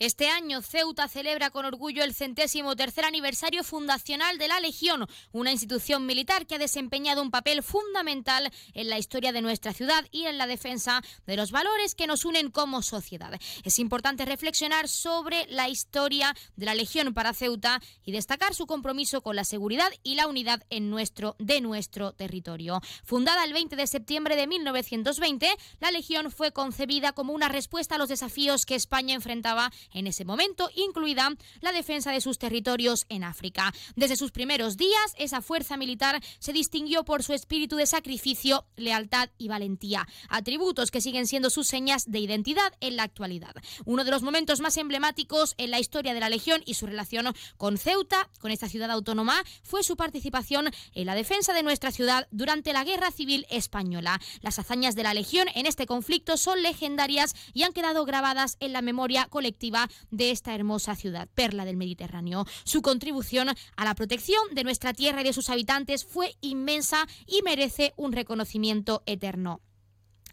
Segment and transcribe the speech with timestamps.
[0.00, 5.50] Este año Ceuta celebra con orgullo el centésimo tercer aniversario fundacional de la Legión, una
[5.50, 10.26] institución militar que ha desempeñado un papel fundamental en la historia de nuestra ciudad y
[10.26, 13.32] en la defensa de los valores que nos unen como sociedad.
[13.64, 19.20] Es importante reflexionar sobre la historia de la Legión para Ceuta y destacar su compromiso
[19.20, 22.80] con la seguridad y la unidad en nuestro, de nuestro territorio.
[23.02, 27.98] Fundada el 20 de septiembre de 1920, la Legión fue concebida como una respuesta a
[27.98, 33.24] los desafíos que España enfrentaba en ese momento, incluida la defensa de sus territorios en
[33.24, 33.72] África.
[33.96, 39.30] Desde sus primeros días, esa fuerza militar se distinguió por su espíritu de sacrificio, lealtad
[39.38, 43.54] y valentía, atributos que siguen siendo sus señas de identidad en la actualidad.
[43.84, 47.34] Uno de los momentos más emblemáticos en la historia de la Legión y su relación
[47.56, 52.28] con Ceuta, con esta ciudad autónoma, fue su participación en la defensa de nuestra ciudad
[52.30, 54.20] durante la Guerra Civil Española.
[54.40, 58.72] Las hazañas de la Legión en este conflicto son legendarias y han quedado grabadas en
[58.72, 59.77] la memoria colectiva
[60.10, 62.46] de esta hermosa ciudad, perla del Mediterráneo.
[62.64, 67.42] Su contribución a la protección de nuestra tierra y de sus habitantes fue inmensa y
[67.42, 69.60] merece un reconocimiento eterno.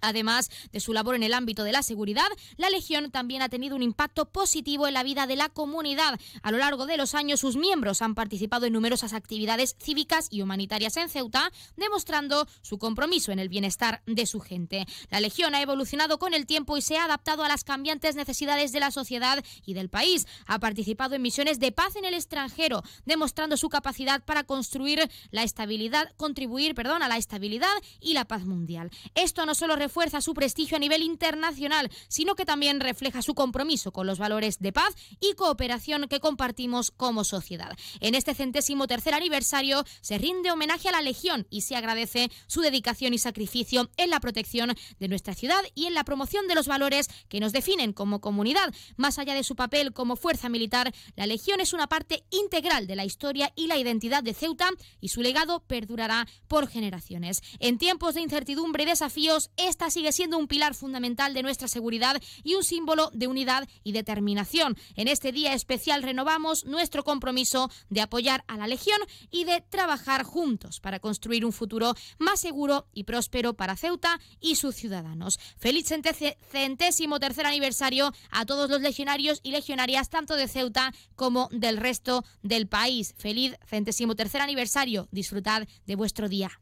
[0.02, 3.76] Además de su labor en el ámbito de la seguridad, la Legión también ha tenido
[3.76, 6.20] un impacto positivo en la vida de la comunidad.
[6.42, 10.42] A lo largo de los años, sus miembros han participado en numerosas actividades cívicas y
[10.42, 14.86] humanitarias en Ceuta, demostrando su compromiso en el bienestar de su gente.
[15.10, 18.72] La Legión ha evolucionado con el tiempo y se ha adaptado a las cambiantes necesidades
[18.72, 20.28] de la sociedad y del país.
[20.46, 25.44] Ha participado en misiones de paz en el extranjero, demostrando su capacidad para construir la
[25.44, 27.68] estabilidad, contribuir, perdón, a la estabilidad
[28.00, 28.92] y la paz mundial.
[29.16, 33.92] Esto no solo refuerza su prestigio a nivel internacional, sino que también refleja su compromiso
[33.92, 37.72] con los valores de paz y cooperación que compartimos como sociedad.
[38.00, 42.62] En este centésimo tercer aniversario se rinde homenaje a la Legión y se agradece su
[42.62, 46.68] dedicación y sacrificio en la protección de nuestra ciudad y en la promoción de los
[46.68, 48.74] valores que nos definen como comunidad.
[48.98, 52.96] Más allá de su papel como fuerza militar, la Legión es una parte integral de
[52.96, 54.70] la historia y la identidad de Ceuta
[55.00, 57.44] y su legado perdurará por generaciones.
[57.60, 62.22] En tiempos de incertidumbre y desafíos, esta sigue siendo un pilar fundamental de nuestra seguridad
[62.46, 64.78] y un símbolo de unidad y determinación.
[64.96, 68.98] En este día especial renovamos nuestro compromiso de apoyar a la Legión
[69.32, 74.56] y de trabajar juntos para construir un futuro más seguro y próspero para Ceuta y
[74.56, 75.40] sus ciudadanos.
[75.58, 81.76] Feliz centésimo tercer aniversario a todos los legionarios y legionarias tanto de Ceuta como del
[81.76, 83.14] resto del país.
[83.18, 85.10] Feliz centésimo tercer aniversario.
[85.12, 86.62] Disfrutad de vuestro día.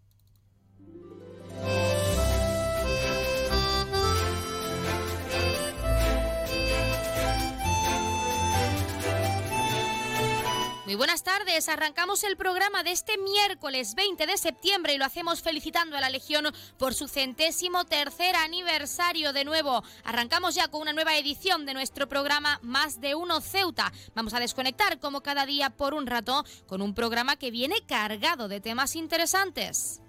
[10.85, 15.41] Muy buenas tardes, arrancamos el programa de este miércoles 20 de septiembre y lo hacemos
[15.41, 19.81] felicitando a la Legión por su centésimo tercer aniversario de nuevo.
[20.03, 23.93] Arrancamos ya con una nueva edición de nuestro programa Más de Uno Ceuta.
[24.13, 28.49] Vamos a desconectar como cada día por un rato con un programa que viene cargado
[28.49, 30.01] de temas interesantes.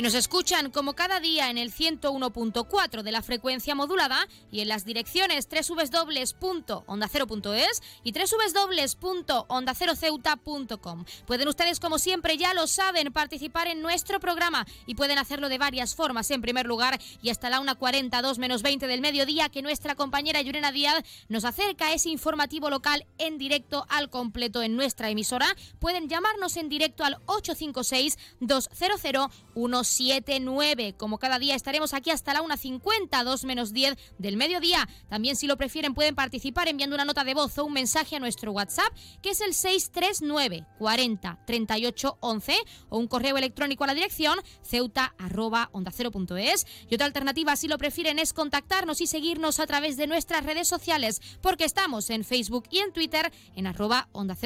[0.00, 4.68] Y nos escuchan como cada día en el 101.4 de la frecuencia modulada y en
[4.68, 11.04] las direcciones www.ondacero.es y www.ondaceroceuta.com.
[11.26, 15.58] Pueden ustedes, como siempre, ya lo saben, participar en nuestro programa y pueden hacerlo de
[15.58, 16.30] varias formas.
[16.30, 20.72] En primer lugar, y hasta la 1.42 menos 20 del mediodía, que nuestra compañera Yurena
[20.72, 25.54] Díaz nos acerca a ese informativo local en directo al completo en nuestra emisora.
[25.78, 29.28] Pueden llamarnos en directo al 856 200
[29.90, 30.94] 79.
[30.96, 34.88] Como cada día estaremos aquí hasta la 1.50, 2 menos 10 del mediodía.
[35.08, 38.20] También si lo prefieren pueden participar enviando una nota de voz o un mensaje a
[38.20, 38.92] nuestro WhatsApp
[39.22, 42.54] que es el 639 40 38 11
[42.88, 45.14] o un correo electrónico a la dirección ceuta
[46.88, 50.68] Y otra alternativa si lo prefieren es contactarnos y seguirnos a través de nuestras redes
[50.68, 54.36] sociales porque estamos en Facebook y en Twitter en arroba onda.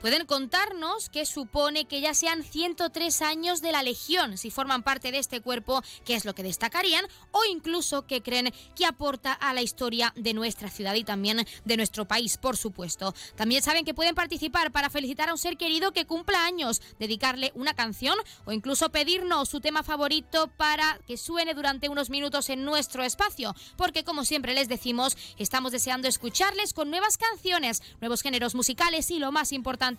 [0.00, 5.12] Pueden contarnos qué supone que ya sean 103 años de la Legión, si forman parte
[5.12, 9.52] de este cuerpo, qué es lo que destacarían o incluso qué creen que aporta a
[9.52, 13.14] la historia de nuestra ciudad y también de nuestro país, por supuesto.
[13.36, 17.52] También saben que pueden participar para felicitar a un ser querido que cumpla años, dedicarle
[17.54, 18.16] una canción
[18.46, 23.54] o incluso pedirnos su tema favorito para que suene durante unos minutos en nuestro espacio,
[23.76, 29.18] porque como siempre les decimos, estamos deseando escucharles con nuevas canciones, nuevos géneros musicales y
[29.18, 29.89] lo más importante,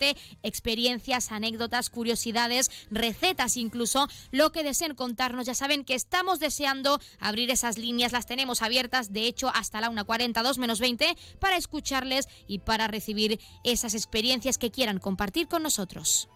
[0.44, 5.46] experiencias, anécdotas, curiosidades, recetas incluso, lo que deseen contarnos.
[5.46, 9.90] Ya saben que estamos deseando abrir esas líneas, las tenemos abiertas, de hecho hasta la
[9.90, 16.30] 1.42 menos 20, para escucharles y para recibir esas experiencias que quieran compartir con nosotros.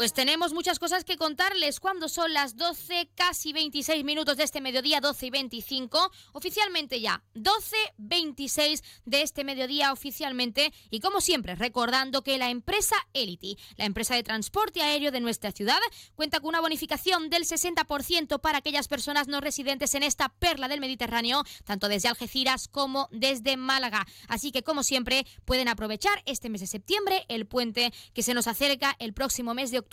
[0.00, 4.62] Pues tenemos muchas cosas que contarles cuando son las 12, casi 26 minutos de este
[4.62, 11.54] mediodía, 12 y 25, oficialmente ya, 12, 26 de este mediodía oficialmente y como siempre
[11.54, 15.78] recordando que la empresa Elity, la empresa de transporte aéreo de nuestra ciudad,
[16.14, 20.80] cuenta con una bonificación del 60% para aquellas personas no residentes en esta perla del
[20.80, 24.06] Mediterráneo, tanto desde Algeciras como desde Málaga.
[24.28, 28.46] Así que como siempre pueden aprovechar este mes de septiembre, el puente que se nos
[28.46, 29.89] acerca el próximo mes de octubre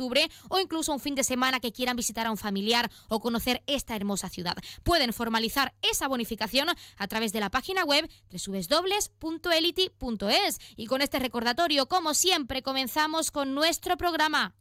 [0.49, 3.95] o incluso un fin de semana que quieran visitar a un familiar o conocer esta
[3.95, 4.55] hermosa ciudad.
[4.83, 10.59] Pueden formalizar esa bonificación a través de la página web www.elity.es.
[10.75, 14.53] Y con este recordatorio, como siempre, comenzamos con nuestro programa.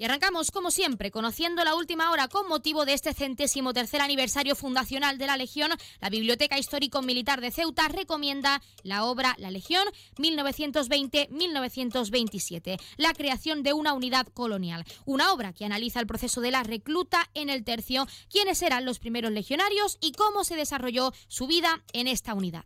[0.00, 4.56] Y arrancamos, como siempre, conociendo la última hora con motivo de este centésimo tercer aniversario
[4.56, 5.72] fundacional de la Legión.
[6.00, 9.86] La Biblioteca Histórico-Militar de Ceuta recomienda la obra La Legión
[10.16, 14.86] 1920-1927, la creación de una unidad colonial.
[15.04, 19.00] Una obra que analiza el proceso de la recluta en el tercio, quiénes eran los
[19.00, 22.64] primeros legionarios y cómo se desarrolló su vida en esta unidad.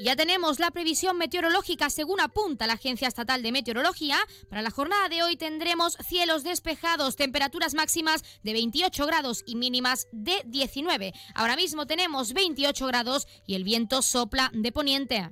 [0.00, 4.16] Ya tenemos la previsión meteorológica según apunta la Agencia Estatal de Meteorología.
[4.48, 10.06] Para la jornada de hoy tendremos cielos despejados, temperaturas máximas de 28 grados y mínimas
[10.12, 11.12] de 19.
[11.34, 15.30] Ahora mismo tenemos 28 grados y el viento sopla de poniente.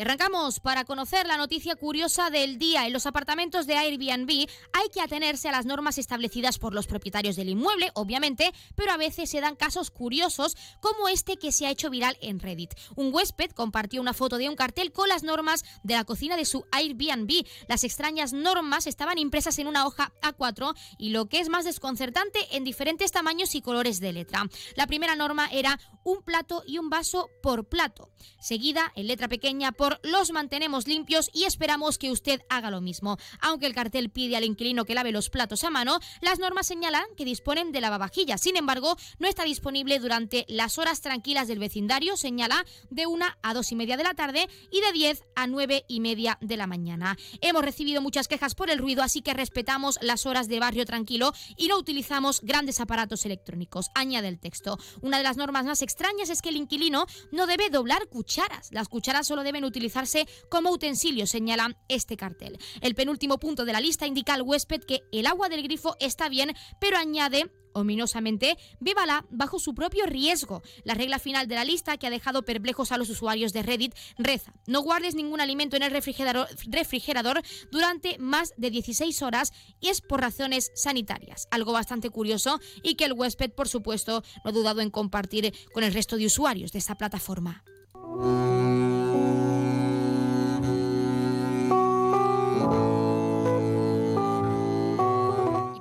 [0.00, 2.86] Arrancamos para conocer la noticia curiosa del día.
[2.86, 7.34] En los apartamentos de Airbnb hay que atenerse a las normas establecidas por los propietarios
[7.34, 11.70] del inmueble, obviamente, pero a veces se dan casos curiosos como este que se ha
[11.70, 12.74] hecho viral en Reddit.
[12.94, 16.44] Un huésped compartió una foto de un cartel con las normas de la cocina de
[16.44, 17.44] su Airbnb.
[17.66, 22.38] Las extrañas normas estaban impresas en una hoja A4 y lo que es más desconcertante
[22.52, 24.44] en diferentes tamaños y colores de letra.
[24.76, 28.10] La primera norma era un plato y un vaso por plato,
[28.40, 33.16] seguida en letra pequeña por los mantenemos limpios y esperamos que usted haga lo mismo.
[33.40, 37.04] Aunque el cartel pide al inquilino que lave los platos a mano, las normas señalan
[37.16, 38.40] que disponen de lavavajillas.
[38.40, 43.54] Sin embargo, no está disponible durante las horas tranquilas del vecindario, señala de una a
[43.54, 46.66] dos y media de la tarde y de 10 a nueve y media de la
[46.66, 47.16] mañana.
[47.40, 51.32] Hemos recibido muchas quejas por el ruido, así que respetamos las horas de barrio tranquilo
[51.56, 53.90] y no utilizamos grandes aparatos electrónicos.
[53.94, 54.78] Añade el texto.
[55.00, 58.68] Una de las normas más extrañas es que el inquilino no debe doblar cucharas.
[58.72, 62.58] Las cucharas solo deben utilizar utilizarse como utensilio, señala este cartel.
[62.80, 66.28] El penúltimo punto de la lista indica al huésped que el agua del grifo está
[66.28, 70.62] bien, pero añade ominosamente, bébala bajo su propio riesgo.
[70.84, 73.94] La regla final de la lista que ha dejado perplejos a los usuarios de Reddit
[74.18, 79.88] reza, no guardes ningún alimento en el refrigerador, refrigerador durante más de 16 horas y
[79.88, 81.46] es por razones sanitarias.
[81.52, 85.84] Algo bastante curioso y que el huésped, por supuesto, no ha dudado en compartir con
[85.84, 87.64] el resto de usuarios de esta plataforma.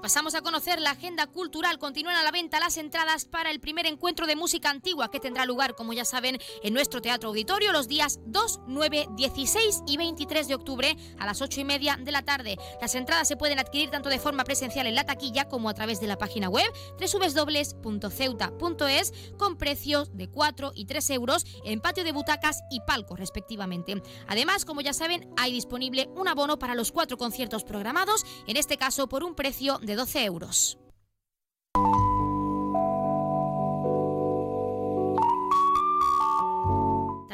[0.08, 1.80] Pasamos a conocer la agenda cultural.
[1.80, 5.46] Continúan a la venta las entradas para el primer encuentro de música antigua que tendrá
[5.46, 10.48] lugar, como ya saben, en nuestro Teatro Auditorio los días 2, 9, 16 y 23
[10.48, 12.58] de octubre a las 8 y media de la tarde.
[12.80, 16.00] Las entradas se pueden adquirir tanto de forma presencial en la taquilla como a través
[16.00, 22.14] de la página web www.ceuta.es con precios de 4 y 3 euros en patio de
[22.14, 24.02] butacas y palco respectivamente.
[24.26, 28.78] Además, como ya saben, hay disponible un abono para los cuatro conciertos programados, en este
[28.78, 30.77] caso por un precio de 12 euros.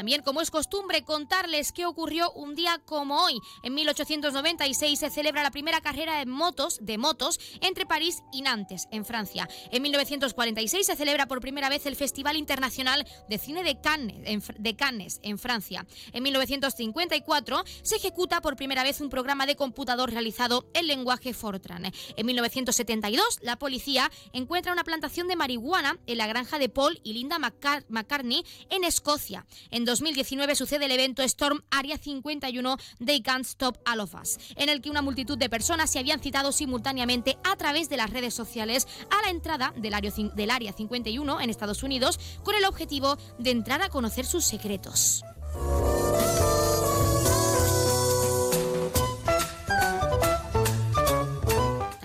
[0.03, 3.39] También, como es costumbre, contarles qué ocurrió un día como hoy.
[3.61, 8.89] En 1896 se celebra la primera carrera de motos, de motos entre París y Nantes,
[8.91, 9.47] en Francia.
[9.71, 14.43] En 1946 se celebra por primera vez el Festival Internacional de Cine de Cannes, en,
[14.61, 15.85] de Cannes, en Francia.
[16.11, 21.85] En 1954 se ejecuta por primera vez un programa de computador realizado en lenguaje Fortran.
[22.17, 27.13] En 1972, la policía encuentra una plantación de marihuana en la granja de Paul y
[27.13, 29.45] Linda McCartney en Escocia.
[29.71, 34.69] En 2019 sucede el evento Storm Area 51 They Can't Stop All of Us, en
[34.69, 38.33] el que una multitud de personas se habían citado simultáneamente a través de las redes
[38.33, 43.19] sociales a la entrada del área, del área 51 en Estados Unidos con el objetivo
[43.37, 45.23] de entrar a conocer sus secretos.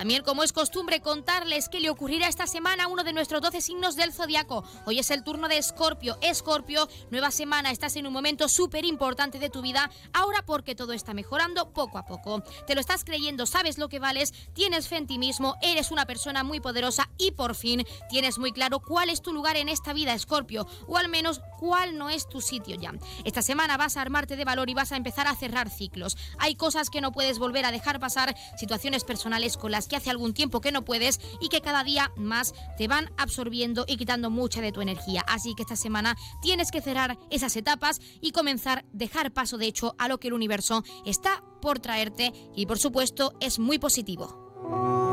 [0.09, 3.95] También, como es costumbre, contarles qué le ocurrirá esta semana uno de nuestros 12 signos
[3.95, 4.65] del zodiaco.
[4.87, 6.17] Hoy es el turno de Escorpio.
[6.23, 10.95] Escorpio, nueva semana, estás en un momento súper importante de tu vida, ahora porque todo
[10.95, 12.43] está mejorando poco a poco.
[12.67, 16.07] Te lo estás creyendo, sabes lo que vales, tienes fe en ti mismo, eres una
[16.07, 19.93] persona muy poderosa y por fin tienes muy claro cuál es tu lugar en esta
[19.93, 22.95] vida, Escorpio, o al menos cuál no es tu sitio ya.
[23.25, 26.17] Esta semana vas a armarte de valor y vas a empezar a cerrar ciclos.
[26.39, 30.11] Hay cosas que no puedes volver a dejar pasar, situaciones personales con las que hace
[30.11, 34.31] algún tiempo que no puedes y que cada día más te van absorbiendo y quitando
[34.31, 35.25] mucha de tu energía.
[35.29, 39.67] Así que esta semana tienes que cerrar esas etapas y comenzar a dejar paso de
[39.67, 45.08] hecho a lo que el universo está por traerte y por supuesto es muy positivo.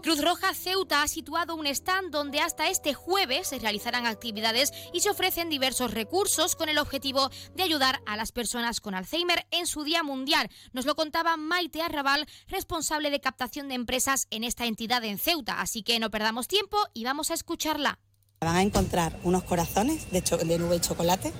[0.00, 5.00] Cruz Roja Ceuta ha situado un stand donde hasta este jueves se realizarán actividades y
[5.00, 9.66] se ofrecen diversos recursos con el objetivo de ayudar a las personas con Alzheimer en
[9.66, 10.50] su Día Mundial.
[10.72, 15.60] Nos lo contaba Maite Arrabal, responsable de captación de empresas en esta entidad en Ceuta.
[15.60, 17.98] Así que no perdamos tiempo y vamos a escucharla.
[18.40, 21.32] Van a encontrar unos corazones de, nube de chocolate,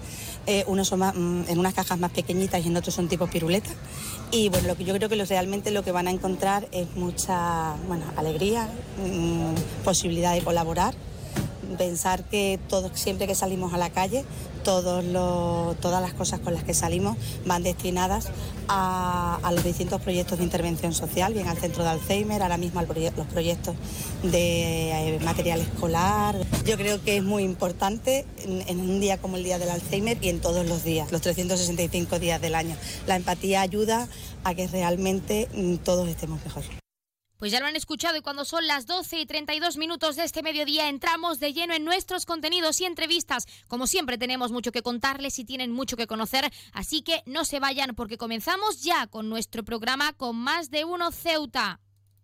[0.46, 3.70] eh, unos son mm, en unas cajas más pequeñitas y en otros son tipo piruleta.
[4.32, 7.76] Y bueno, lo que yo creo que realmente lo que van a encontrar es mucha
[7.86, 8.68] bueno, alegría,
[9.00, 10.92] mm, posibilidad de colaborar
[11.76, 14.24] pensar que todo, siempre que salimos a la calle,
[14.64, 15.04] todos
[15.80, 18.28] todas las cosas con las que salimos van destinadas
[18.68, 23.26] a, los distintos proyectos de intervención social, bien al centro de Alzheimer, ahora mismo los
[23.26, 23.76] proyectos
[24.22, 26.36] de eh, material escolar.
[26.66, 30.18] Yo creo que es muy importante en, en un día como el Día del Alzheimer
[30.20, 32.76] y en todos los días, los 365 días del año.
[33.06, 34.08] La empatía ayuda
[34.44, 36.64] a que realmente mm, todos estemos mejor.
[37.38, 40.42] Pues ya lo han escuchado y cuando son las 12 y 32 minutos de este
[40.42, 43.46] mediodía entramos de lleno en nuestros contenidos y entrevistas.
[43.68, 47.60] Como siempre tenemos mucho que contarles y tienen mucho que conocer, así que no se
[47.60, 51.80] vayan porque comenzamos ya con nuestro programa con Más de Uno Ceuta.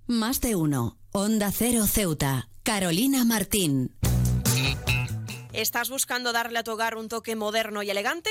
[0.09, 3.95] Más de Uno, Onda Cero Ceuta, Carolina Martín.
[5.53, 8.31] ¿Estás buscando darle a tu hogar un toque moderno y elegante?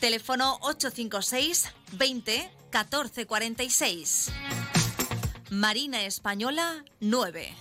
[0.00, 4.32] Teléfono 856 20 14 46.
[5.50, 7.54] Marina Española 9.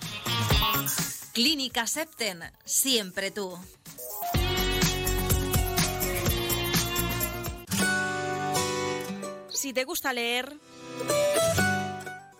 [1.33, 3.59] Clínica Septen, siempre tú.
[9.49, 10.57] Si te gusta leer,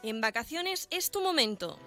[0.02, 1.78] en vacaciones es tu momento.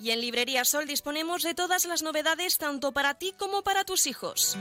[0.00, 4.08] Y en Librería Sol disponemos de todas las novedades tanto para ti como para tus
[4.08, 4.56] hijos.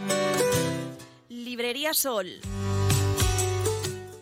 [1.50, 2.42] Librería Sol.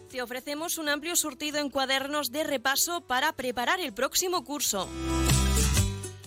[0.10, 4.88] Te ofrecemos un amplio surtido en cuadernos de repaso para preparar el próximo curso.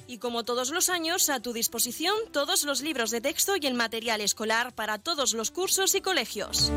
[0.07, 3.73] Y como todos los años, a tu disposición todos los libros de texto y el
[3.73, 6.71] material escolar para todos los cursos y colegios.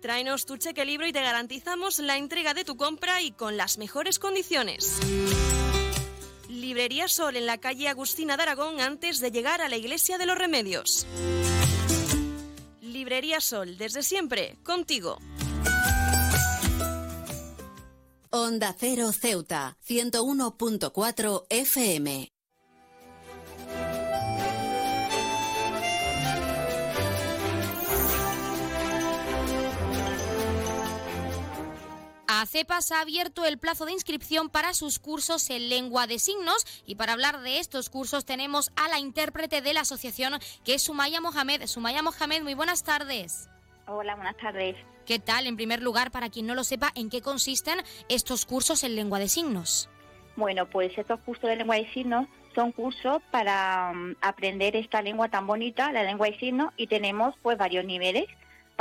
[0.00, 3.78] Tráenos tu cheque libro y te garantizamos la entrega de tu compra y con las
[3.78, 4.98] mejores condiciones.
[6.48, 10.26] Librería Sol en la calle Agustina de Aragón antes de llegar a la Iglesia de
[10.26, 11.06] los Remedios.
[13.02, 15.18] Librería Sol, desde siempre, contigo.
[18.30, 22.31] Onda Cero Ceuta, 101.4 FM.
[32.42, 36.96] ACEPAS ha abierto el plazo de inscripción para sus cursos en lengua de signos y
[36.96, 40.34] para hablar de estos cursos tenemos a la intérprete de la asociación
[40.64, 41.66] que es Sumaya Mohamed.
[41.66, 43.48] Sumaya Mohamed, muy buenas tardes.
[43.86, 44.74] Hola, buenas tardes.
[45.06, 45.46] ¿Qué tal?
[45.46, 49.20] En primer lugar, para quien no lo sepa, ¿en qué consisten estos cursos en lengua
[49.20, 49.88] de signos?
[50.34, 55.28] Bueno, pues estos cursos de lengua de signos son cursos para um, aprender esta lengua
[55.28, 58.26] tan bonita, la lengua de signos, y tenemos pues varios niveles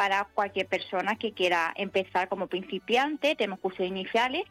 [0.02, 3.36] para cualquier persona que quiera empezar como principiante.
[3.36, 4.46] Tenemos cursos iniciales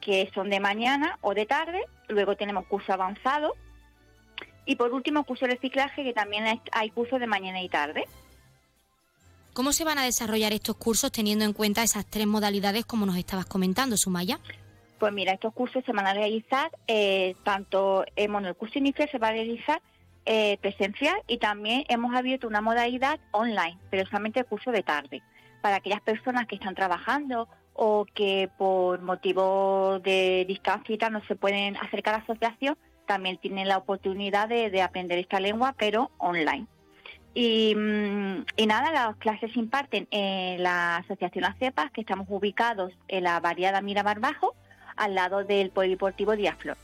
[0.00, 3.52] que son de mañana o de tarde, luego tenemos cursos avanzados
[4.66, 8.06] y por último curso de reciclaje que también hay, hay cursos de mañana y tarde.
[9.52, 13.16] ¿Cómo se van a desarrollar estos cursos teniendo en cuenta esas tres modalidades como nos
[13.16, 14.40] estabas comentando, Sumaya?
[14.98, 19.08] Pues mira, estos cursos se van a realizar eh, tanto, eh, bueno, el curso inicial
[19.08, 19.80] se va a realizar
[20.26, 25.22] eh, presencial y también hemos abierto una modalidad online, pero solamente el curso de tarde,
[25.60, 31.76] para aquellas personas que están trabajando o que por motivo de distancia no se pueden
[31.76, 36.66] acercar a la asociación, también tienen la oportunidad de, de aprender esta lengua, pero online.
[37.34, 42.92] Y, mm, y, nada, las clases se imparten en la Asociación ACEPAS, que estamos ubicados
[43.08, 44.54] en la variada Miramar Bajo,
[44.96, 46.76] al lado del Polideportivo Díaz Flor.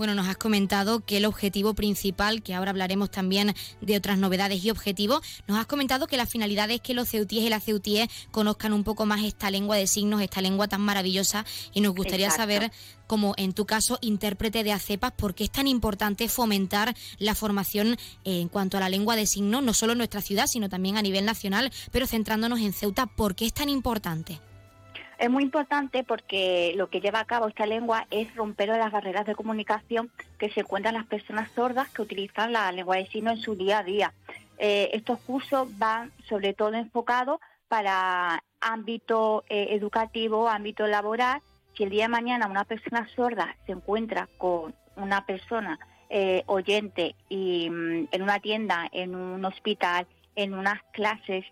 [0.00, 4.64] Bueno, nos has comentado que el objetivo principal, que ahora hablaremos también de otras novedades
[4.64, 8.08] y objetivos, nos has comentado que la finalidad es que los ceutíes y las ceutíes
[8.30, 12.28] conozcan un poco más esta lengua de signos, esta lengua tan maravillosa, y nos gustaría
[12.28, 12.44] Exacto.
[12.44, 12.72] saber,
[13.06, 17.98] como en tu caso, intérprete de ACEPAS, por qué es tan importante fomentar la formación
[18.24, 21.02] en cuanto a la lengua de signos, no solo en nuestra ciudad, sino también a
[21.02, 24.40] nivel nacional, pero centrándonos en Ceuta, ¿por qué es tan importante?
[25.20, 29.26] Es muy importante porque lo que lleva a cabo esta lengua es romper las barreras
[29.26, 33.42] de comunicación que se encuentran las personas sordas que utilizan la lengua de signos en
[33.42, 34.14] su día a día.
[34.56, 41.42] Eh, estos cursos van sobre todo enfocados para ámbito eh, educativo, ámbito laboral.
[41.76, 45.78] Si el día de mañana una persona sorda se encuentra con una persona
[46.08, 51.44] eh, oyente y mm, en una tienda, en un hospital, en unas clases,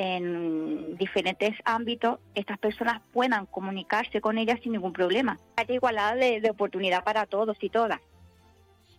[0.00, 5.38] en diferentes ámbitos, estas personas puedan comunicarse con ellas sin ningún problema.
[5.56, 8.00] Hay igualdad de, de oportunidad para todos y todas.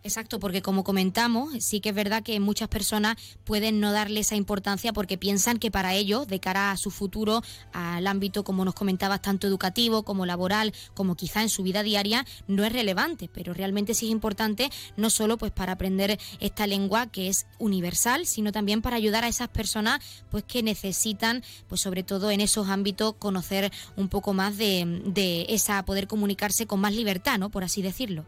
[0.02, 4.34] Exacto, porque como comentamos, sí que es verdad que muchas personas pueden no darle esa
[4.34, 7.42] importancia porque piensan que para ellos, de cara a su futuro,
[7.74, 12.24] al ámbito, como nos comentabas, tanto educativo como laboral, como quizá en su vida diaria,
[12.48, 17.06] no es relevante, pero realmente sí es importante, no solo pues para aprender esta lengua
[17.08, 22.04] que es universal, sino también para ayudar a esas personas pues que necesitan, pues sobre
[22.04, 26.94] todo en esos ámbitos, conocer un poco más de, de esa, poder comunicarse con más
[26.94, 27.50] libertad, ¿no?
[27.50, 28.24] Por así decirlo.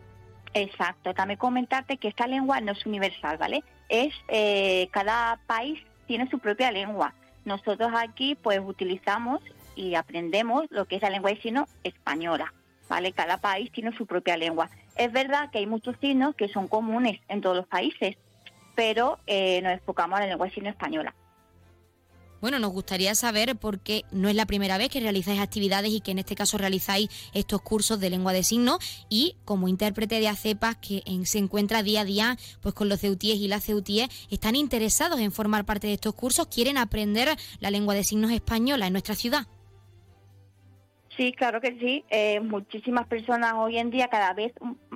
[0.55, 3.65] Exacto, también comentarte que esta lengua no es universal, ¿vale?
[3.89, 7.15] Es, eh, cada país tiene su propia lengua.
[7.45, 9.41] Nosotros aquí pues utilizamos
[9.75, 12.53] y aprendemos lo que es la lengua de signos española,
[12.89, 13.13] ¿vale?
[13.13, 14.69] Cada país tiene su propia lengua.
[14.97, 18.17] Es verdad que hay muchos signos que son comunes en todos los países,
[18.75, 21.15] pero eh, nos enfocamos en la lengua de signos española.
[22.43, 26.01] Bueno, nos gustaría saber por qué no es la primera vez que realizáis actividades y
[26.01, 28.79] que en este caso realizáis estos cursos de lengua de signos
[29.09, 33.37] y como intérprete de ACEPAS que se encuentra día a día pues con los ceutíes
[33.37, 37.29] y las ceutíes están interesados en formar parte de estos cursos, quieren aprender
[37.61, 39.47] la lengua de signos española en nuestra ciudad.
[41.17, 42.05] Sí, claro que sí.
[42.11, 44.53] Eh, muchísimas personas hoy en día, cada vez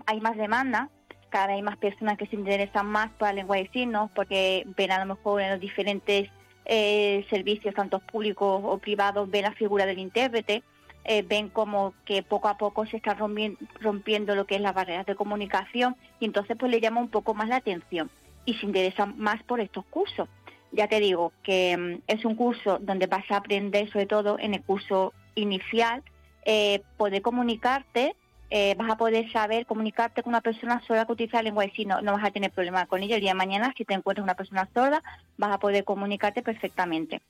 [0.06, 0.90] hay más demanda,
[1.30, 4.64] cada vez hay más personas que se interesan más por la lengua de signos porque
[4.76, 6.28] ven a lo mejor en los diferentes
[6.66, 10.62] eh, servicios, tanto públicos o privados, ven la figura del intérprete,
[11.04, 15.06] eh, ven como que poco a poco se está rompiendo, lo que es las barreras
[15.06, 18.10] de comunicación y entonces pues le llama un poco más la atención
[18.44, 20.28] y se interesan más por estos cursos.
[20.72, 24.54] Ya te digo que mm, es un curso donde vas a aprender sobre todo en
[24.54, 26.02] el curso inicial,
[26.44, 28.16] eh, poder comunicarte
[28.50, 31.72] eh, vas a poder saber comunicarte con una persona sorda que utiliza la lengua de
[31.72, 32.02] signos.
[32.02, 33.16] No vas a tener problema con ella.
[33.16, 35.02] El día de mañana, si te encuentras una persona sorda,
[35.36, 37.20] vas a poder comunicarte perfectamente.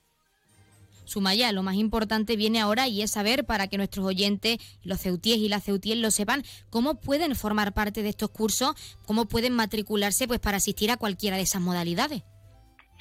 [1.05, 5.37] Sumaya, lo más importante viene ahora y es saber para que nuestros oyentes, los ceutíes
[5.37, 8.75] y las ceutíes lo sepan, cómo pueden formar parte de estos cursos,
[9.05, 12.23] cómo pueden matricularse pues para asistir a cualquiera de esas modalidades.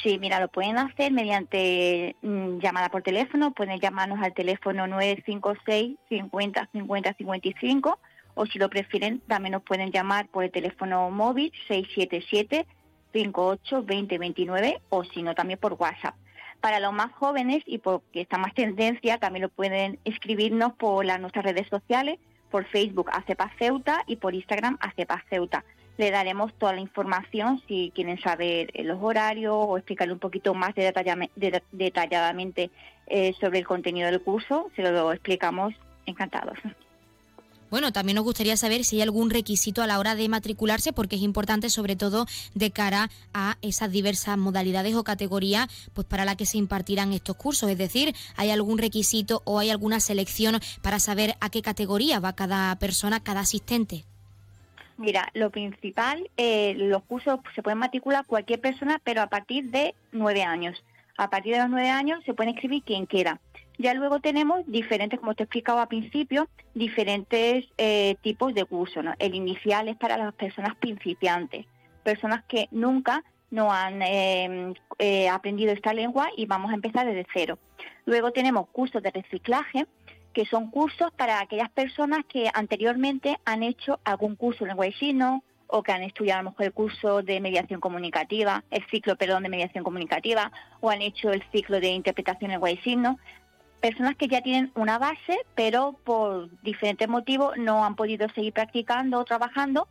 [0.02, 5.96] Sí, mira, lo pueden hacer mediante mm, llamada por teléfono, pueden llamarnos al teléfono 956
[6.09, 7.98] 50 50 55
[8.35, 12.66] o si lo prefieren también nos pueden llamar por el teléfono móvil 677
[13.14, 16.14] 58 2029 o si no también por WhatsApp.
[16.61, 21.20] Para los más jóvenes y porque está más tendencia, también lo pueden escribirnos por las
[21.20, 22.18] nuestras redes sociales,
[22.50, 25.64] por Facebook Acepa Ceuta y por Instagram Acepa Ceuta
[25.96, 30.54] le daremos toda la información si quieren saber eh, los horarios o explicarle un poquito
[30.54, 32.70] más detalladamente
[33.06, 34.70] eh, sobre el contenido del curso.
[34.76, 35.74] Se lo explicamos
[36.06, 36.59] encantados.
[37.68, 41.16] Bueno, también nos gustaría saber si hay algún requisito a la hora de matricularse, porque
[41.16, 46.37] es importante sobre todo de cara a esas diversas modalidades o categorías pues para la
[46.37, 47.68] que se impartirán estos cursos.
[47.68, 52.35] Es decir, ¿hay algún requisito o hay alguna selección para saber a qué categoría va
[52.35, 54.04] cada persona, cada asistente?
[54.98, 59.94] Mira, lo principal, eh, los cursos se pueden matricular cualquier persona, pero a partir de
[60.12, 60.82] nueve años.
[61.18, 63.40] A partir de los nueve años se puede inscribir quien quiera.
[63.78, 69.04] Ya luego tenemos diferentes, como te he explicado al principio, diferentes eh, tipos de cursos.
[69.18, 71.66] El inicial es para las personas principiantes,
[72.02, 77.26] personas que nunca no han em, eh, aprendido esta lengua y vamos a empezar desde
[77.32, 77.59] cero.
[78.06, 79.87] Luego tenemos cursos de reciclaje,
[80.37, 84.92] que son cursos para aquellas personas que anteriormente han hecho algún curso en lengua de
[85.66, 89.44] o que han estudiado a lo mejor el curso de mediación comunicativa, el ciclo, perdón,
[89.44, 93.18] de mediación comunicativa, o han hecho el ciclo de interpretación en lengua.
[93.81, 99.20] Personas que ya tienen una base, pero por diferentes motivos no han podido seguir practicando
[99.20, 99.88] o trabajando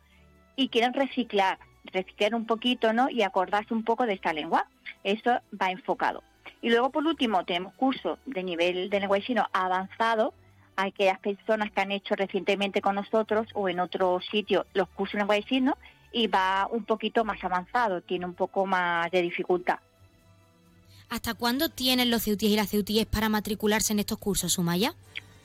[0.54, 3.10] y quieren reciclar, reciclar un poquito, ¿no?
[3.10, 4.68] Y acordarse un poco de esta lengua.
[5.02, 6.22] Eso va enfocado.
[6.66, 10.34] Y luego, por último, tenemos cursos de nivel de lengua de avanzado,
[10.74, 15.18] aquellas personas que han hecho recientemente con nosotros o en otro sitio los cursos de
[15.18, 15.74] lengua de
[16.10, 19.78] y va un poquito más avanzado, tiene un poco más de dificultad.
[21.08, 24.92] ¿Hasta cuándo tienen los ceutíes y las ceutíes para matricularse en estos cursos, Sumaya?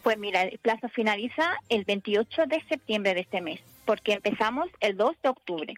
[0.01, 4.97] Pues mira, el plazo finaliza el 28 de septiembre de este mes, porque empezamos el
[4.97, 5.75] 2 de octubre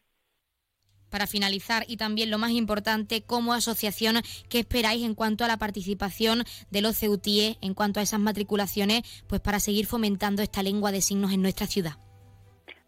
[1.14, 4.16] para finalizar y también lo más importante, como asociación,
[4.50, 9.04] ¿qué esperáis en cuanto a la participación de los CEUTIE, en cuanto a esas matriculaciones,
[9.28, 11.92] pues para seguir fomentando esta lengua de signos en nuestra ciudad?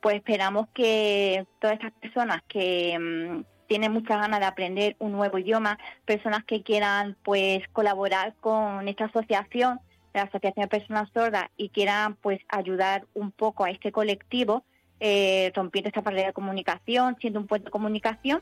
[0.01, 5.37] Pues esperamos que todas estas personas que mm, tienen muchas ganas de aprender un nuevo
[5.37, 9.79] idioma, personas que quieran pues colaborar con esta asociación,
[10.15, 14.65] la Asociación de Personas Sordas, y quieran pues ayudar un poco a este colectivo,
[14.99, 18.41] eh, rompiendo esta barrera de comunicación, siendo un puente de comunicación,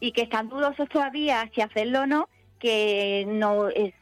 [0.00, 3.94] y que están dudosos todavía si hacerlo o no, que no es,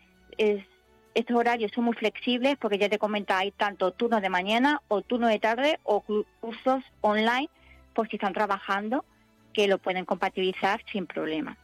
[1.15, 5.03] estos horarios son muy flexibles porque ya te comentaba, hay tanto turnos de mañana o
[5.03, 6.05] turnos de tarde o
[6.41, 7.49] cursos online
[7.93, 9.05] por si están trabajando
[9.53, 11.57] que lo pueden compatibilizar sin problema.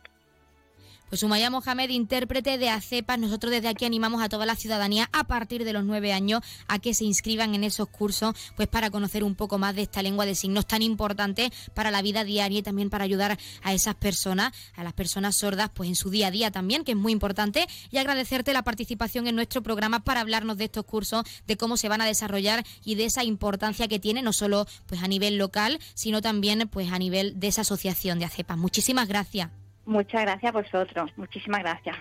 [1.09, 5.25] Pues Sumaya Mohamed, intérprete de ACEPAS, nosotros desde aquí animamos a toda la ciudadanía a
[5.25, 9.23] partir de los nueve años a que se inscriban en esos cursos, pues para conocer
[9.23, 12.63] un poco más de esta lengua de signos tan importante para la vida diaria y
[12.63, 16.31] también para ayudar a esas personas, a las personas sordas, pues en su día a
[16.31, 20.57] día también, que es muy importante, y agradecerte la participación en nuestro programa para hablarnos
[20.57, 24.23] de estos cursos, de cómo se van a desarrollar y de esa importancia que tiene,
[24.23, 28.25] no solo pues a nivel local, sino también pues a nivel de esa asociación de
[28.25, 28.59] ACEPAS.
[28.59, 29.51] Muchísimas gracias.
[29.87, 31.11] Muchas gracias a vosotros.
[31.17, 31.97] Muchísimas gracias.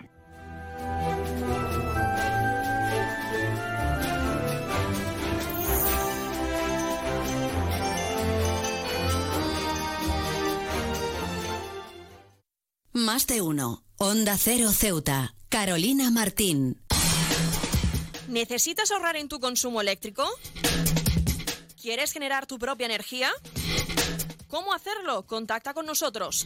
[12.94, 13.84] Más de uno.
[13.98, 15.34] Onda Cero Ceuta.
[15.50, 16.82] Carolina Martín.
[18.28, 20.28] ¿Necesitas ahorrar en tu consumo eléctrico?
[21.82, 23.30] ¿Quieres generar tu propia energía?
[24.48, 25.26] ¿Cómo hacerlo?
[25.28, 26.46] Contacta con nosotros.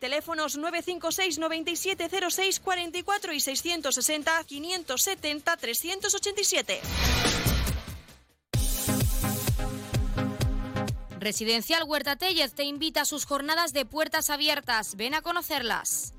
[0.00, 6.80] Teléfonos 956 9706 44 y 660 570 387.
[11.18, 14.96] Residencial Huerta Tellez te invita a sus jornadas de puertas abiertas.
[14.96, 16.14] Ven a conocerlas.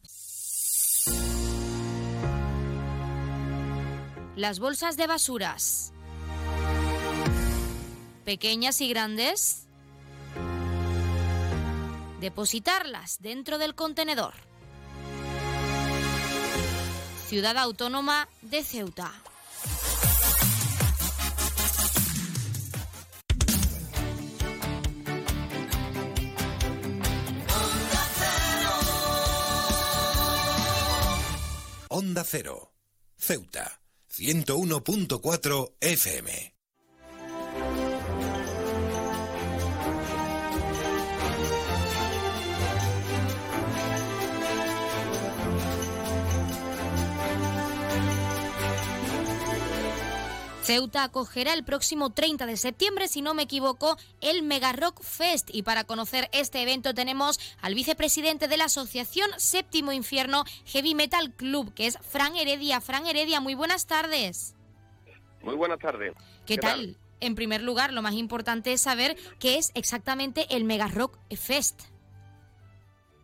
[4.35, 5.91] Las bolsas de basuras.
[8.23, 9.67] Pequeñas y grandes.
[12.21, 14.33] Depositarlas dentro del contenedor.
[17.27, 19.11] Ciudad Autónoma de Ceuta.
[31.89, 32.71] Onda Cero.
[33.17, 33.80] Ceuta.
[34.19, 36.60] 101.4 FM.
[50.61, 55.49] Ceuta acogerá el próximo 30 de septiembre, si no me equivoco, el Mega Rock Fest.
[55.51, 61.33] Y para conocer este evento tenemos al vicepresidente de la Asociación Séptimo Infierno Heavy Metal
[61.33, 62.79] Club, que es Fran Heredia.
[62.79, 64.55] Fran Heredia, muy buenas tardes.
[65.41, 66.13] Muy buenas tardes.
[66.45, 66.95] ¿Qué, tal?
[67.19, 71.90] En primer lugar, lo más importante es saber qué es exactamente el Mega Rock Fest.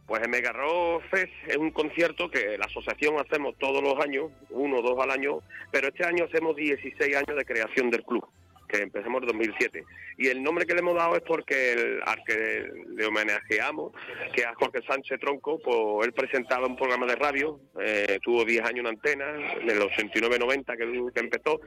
[0.08, 4.32] Pues el Mega Rock Fest es un concierto que la asociación hacemos todos los años,
[4.50, 8.26] uno o dos al año, pero este año hacemos 16 años de creación del club,
[8.70, 9.84] que empezamos en 2007.
[10.18, 13.92] Y el nombre que le hemos dado es porque el, al que le homenajeamos,
[14.34, 18.64] que es Jorge Sánchez Tronco, pues él presentaba un programa de radio, eh, tuvo 10
[18.64, 19.26] años en antena,
[19.60, 21.60] en el 89-90 que, que empezó,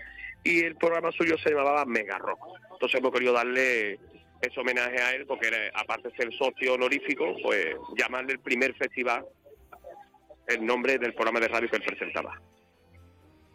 [0.42, 2.40] y el programa suyo se llamaba Mega Rock.
[2.72, 3.98] Entonces hemos querido darle
[4.42, 7.66] ese homenaje a él, porque era- aparte de ser socio honorífico, pues
[7.98, 9.24] llamarle el primer festival
[10.46, 12.40] el nombre del programa de radio que él presentaba.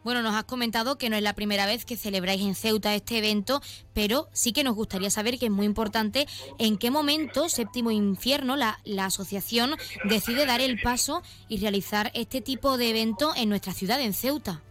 [0.04, 3.18] Bueno, nos has comentado que no es la primera vez que celebráis en Ceuta este
[3.18, 3.60] evento,
[3.96, 6.28] pero sí que nos gustaría saber, que es muy importante,
[6.60, 12.40] en qué momento Séptimo Infierno, la, la asociación, decide dar el paso y realizar este
[12.42, 14.62] tipo de evento en nuestra ciudad, en Ceuta.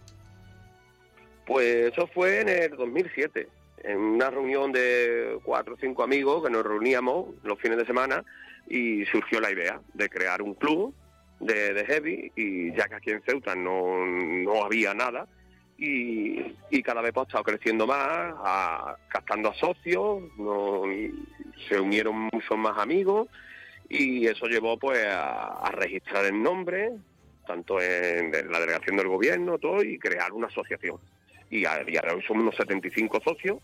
[1.45, 3.49] Pues eso fue en el 2007,
[3.85, 8.23] en una reunión de cuatro o cinco amigos que nos reuníamos los fines de semana
[8.67, 10.93] y surgió la idea de crear un club
[11.39, 15.27] de, heavy y ya que aquí en Ceuta no, no había nada
[15.77, 20.23] y, cada vez pues, ha estado creciendo más, a, captando a socios,
[21.67, 23.27] se unieron muchos más amigos
[23.89, 26.91] y eso llevó pues a, registrar el nombre,
[27.45, 30.97] tanto en, la delegación del gobierno, todo, y crear una asociación.
[31.49, 33.59] Y a día de hoy somos unos 75 socios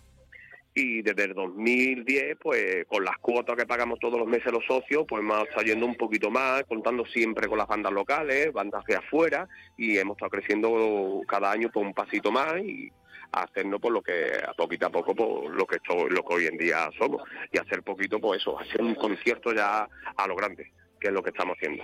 [0.73, 5.05] y desde el 2010, pues con las cuotas que pagamos todos los meses los socios,
[5.07, 8.95] pues hemos estado yendo un poquito más, contando siempre con las bandas locales, bandas de
[8.95, 12.91] afuera, y hemos estado creciendo cada año por un pasito más y
[13.33, 15.77] hacernos por lo que a poquito a poco por lo que
[16.09, 17.21] lo que hoy en día somos.
[17.51, 21.23] Y hacer poquito pues eso hacer un concierto ya a lo grande que es lo
[21.23, 21.83] que estamos haciendo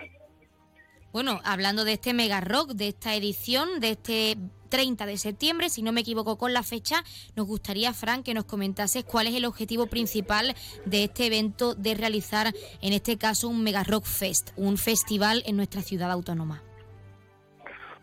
[1.14, 4.38] bueno, hablando de este mega rock, de esta edición, de este
[4.70, 7.04] 30 de septiembre, si no me equivoco con la fecha,
[7.36, 11.96] nos gustaría, Fran, que nos comentases cuál es el objetivo principal de este evento de
[11.96, 16.62] realizar, en este caso, un Mega Rock Fest, un festival en nuestra ciudad autónoma.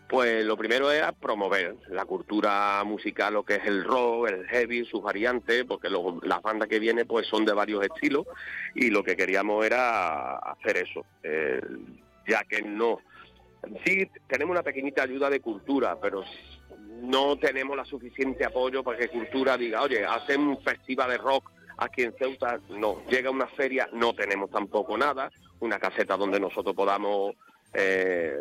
[0.07, 4.85] Pues lo primero era promover la cultura musical, lo que es el rock, el heavy,
[4.85, 8.25] sus variantes, porque las bandas que vienen pues son de varios estilos
[8.75, 11.05] y lo que queríamos era hacer eso,
[12.27, 12.99] ya que no.
[13.85, 16.23] Sí, tenemos una pequeñita ayuda de cultura, pero
[17.01, 21.51] no tenemos la suficiente apoyo para que cultura diga, oye, hacen un festival de rock
[21.77, 26.75] aquí en Ceuta, no, llega una feria, no tenemos tampoco nada, una caseta donde nosotros
[26.75, 27.35] podamos
[27.73, 28.39] eh,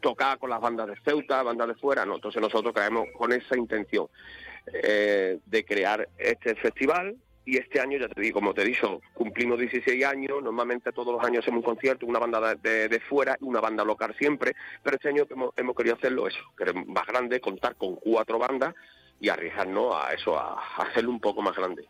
[0.00, 3.56] tocar con las bandas de Ceuta, bandas de fuera, no, entonces nosotros creemos con esa
[3.56, 4.06] intención
[4.72, 9.00] eh, de crear este festival y este año, ya te digo, como te he dicho,
[9.14, 13.44] cumplimos 16 años, normalmente todos los años hacemos un concierto, una banda de, fuera y
[13.44, 15.24] una banda local siempre, pero este año
[15.56, 18.74] hemos, querido hacerlo eso, que es más grande, contar con cuatro bandas
[19.20, 21.88] y arriesgarnos a eso, a, hacerlo un poco más grande.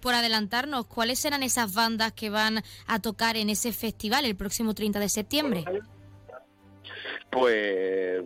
[0.00, 4.74] Por adelantarnos, ¿cuáles serán esas bandas que van a tocar en ese festival el próximo
[4.74, 5.64] 30 de septiembre?
[7.30, 8.24] Pues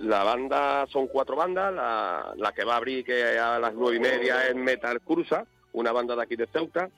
[0.00, 3.96] la banda son cuatro bandas, la, la que va a abrir que a las nueve
[3.96, 5.46] y media es Metal Cruza,
[5.76, 6.88] una banda de aquí de Ceuta.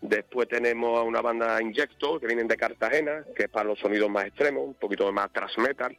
[0.00, 4.08] Después tenemos a una banda Injecto, que vienen de Cartagena, que es para los sonidos
[4.08, 5.96] más extremos, un poquito más thrash metal.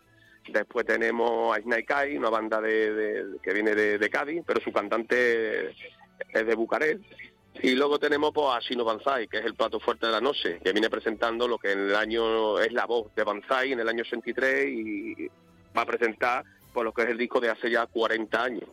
[0.47, 6.45] Después tenemos a Snake una banda de, que viene de, Cádiz, pero su cantante es
[6.47, 7.01] de Bucarest.
[7.61, 10.59] Y luego tenemos pues, a Sino Banzai, que es el plato fuerte de la noche,
[10.63, 13.89] que viene presentando lo que en el año es la voz de Banzai en el
[13.89, 15.27] año 83 y
[15.75, 18.69] va a presentar pues, lo que es el disco de hace ya 40 años.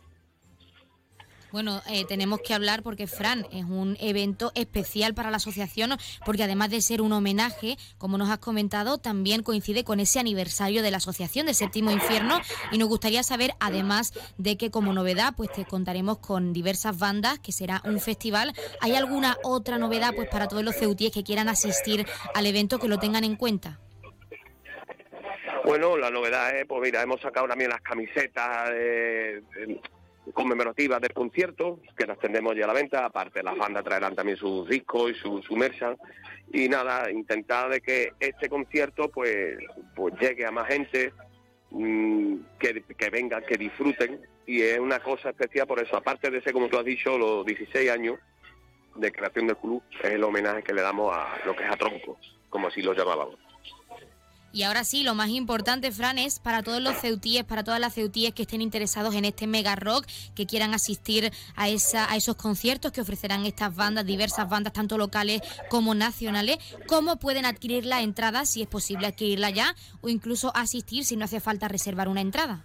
[1.52, 5.92] Bueno, eh, tenemos que hablar porque Fran es un evento especial para la asociación
[6.24, 10.82] porque además de ser un homenaje, como nos has comentado, también coincide con ese aniversario
[10.82, 15.34] de la asociación de Séptimo Infierno y nos gustaría saber, además de que como novedad,
[15.36, 18.54] pues te contaremos con diversas bandas, que será un festival.
[18.80, 22.88] ¿Hay alguna otra novedad pues para todos los ceutíes que quieran asistir al evento que
[22.88, 23.78] lo tengan en cuenta?
[25.66, 29.42] Bueno, la novedad es, pues mira, hemos sacado también las camisetas de
[30.32, 34.36] conmemorativas del concierto, que las tendremos ya a la venta, aparte las bandas traerán también
[34.36, 35.56] sus discos y su, su
[36.52, 39.56] y nada, intentar de que este concierto pues,
[39.94, 41.12] pues llegue a más gente,
[41.70, 46.42] mm, que, que vengan, que disfruten, y es una cosa especial por eso, aparte de
[46.42, 48.18] ser, como tú has dicho, los 16 años
[48.94, 51.76] de creación del club, es el homenaje que le damos a lo que es a
[51.76, 52.18] Tronco,
[52.50, 53.38] como así lo llamábamos.
[54.52, 57.94] Y ahora sí, lo más importante, Fran, es para todos los ceutíes, para todas las
[57.94, 62.36] ceutíes que estén interesados en este mega rock, que quieran asistir a, esa, a esos
[62.36, 68.02] conciertos que ofrecerán estas bandas, diversas bandas, tanto locales como nacionales, cómo pueden adquirir la
[68.02, 72.20] entrada, si es posible adquirirla ya, o incluso asistir si no hace falta reservar una
[72.20, 72.64] entrada.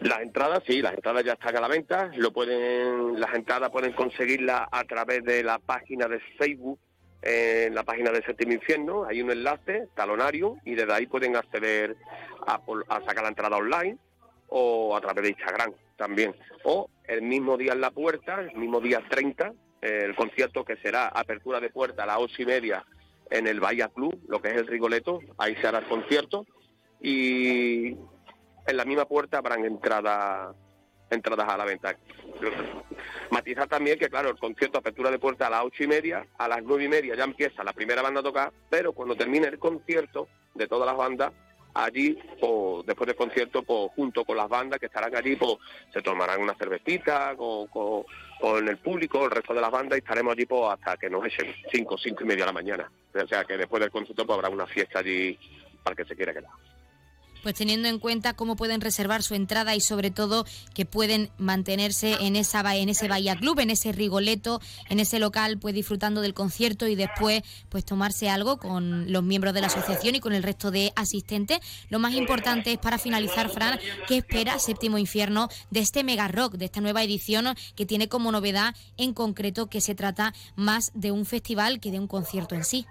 [0.00, 2.10] Las entradas, sí, las entradas ya están a la venta.
[2.16, 6.78] Lo pueden, las entradas pueden conseguirlas a través de la página de Facebook
[7.28, 11.96] en la página de Séptimo Infierno, hay un enlace, talonario, y desde ahí pueden acceder
[12.46, 12.60] a,
[13.04, 13.98] sacar la entrada online
[14.46, 16.36] o a través de Instagram también.
[16.62, 21.08] O el mismo día en la puerta, el mismo día 30, el concierto que será
[21.08, 22.84] apertura de puerta a las ocho y media
[23.28, 26.46] en el Bahía Club, lo que es el Rigoleto, ahí se hará el concierto.
[27.00, 30.54] Y en la misma puerta habrán entradas
[31.10, 31.96] entradas a la venta.
[33.30, 36.48] Matizar también que, claro, el concierto apertura de puerta a las ocho y media, a
[36.48, 39.58] las nueve y media ya empieza la primera banda a tocar, pero cuando termine el
[39.58, 41.32] concierto de todas las bandas,
[41.74, 45.56] allí, pues, después del concierto, pues, junto con las bandas que estarán allí, pues,
[45.92, 48.04] se tomarán una cervecita con, con,
[48.68, 51.54] el público, el resto de las bandas, y estaremos allí pues, hasta que nos echen
[51.70, 52.90] cinco, cinco y media de la mañana.
[53.14, 55.38] O sea que después del concierto pues, habrá una fiesta allí
[55.82, 56.50] para que se quiera quedar
[57.46, 60.44] pues teniendo en cuenta cómo pueden reservar su entrada y sobre todo
[60.74, 65.56] que pueden mantenerse en esa en ese Bahía Club, en ese Rigoleto, en ese local,
[65.56, 70.16] pues disfrutando del concierto y después pues tomarse algo con los miembros de la asociación
[70.16, 71.60] y con el resto de asistentes.
[71.88, 73.78] Lo más importante es para finalizar, Fran,
[74.08, 78.32] ¿qué espera Séptimo Infierno de este Mega Rock, de esta nueva edición que tiene como
[78.32, 82.64] novedad en concreto que se trata más de un festival que de un concierto en
[82.64, 82.86] sí?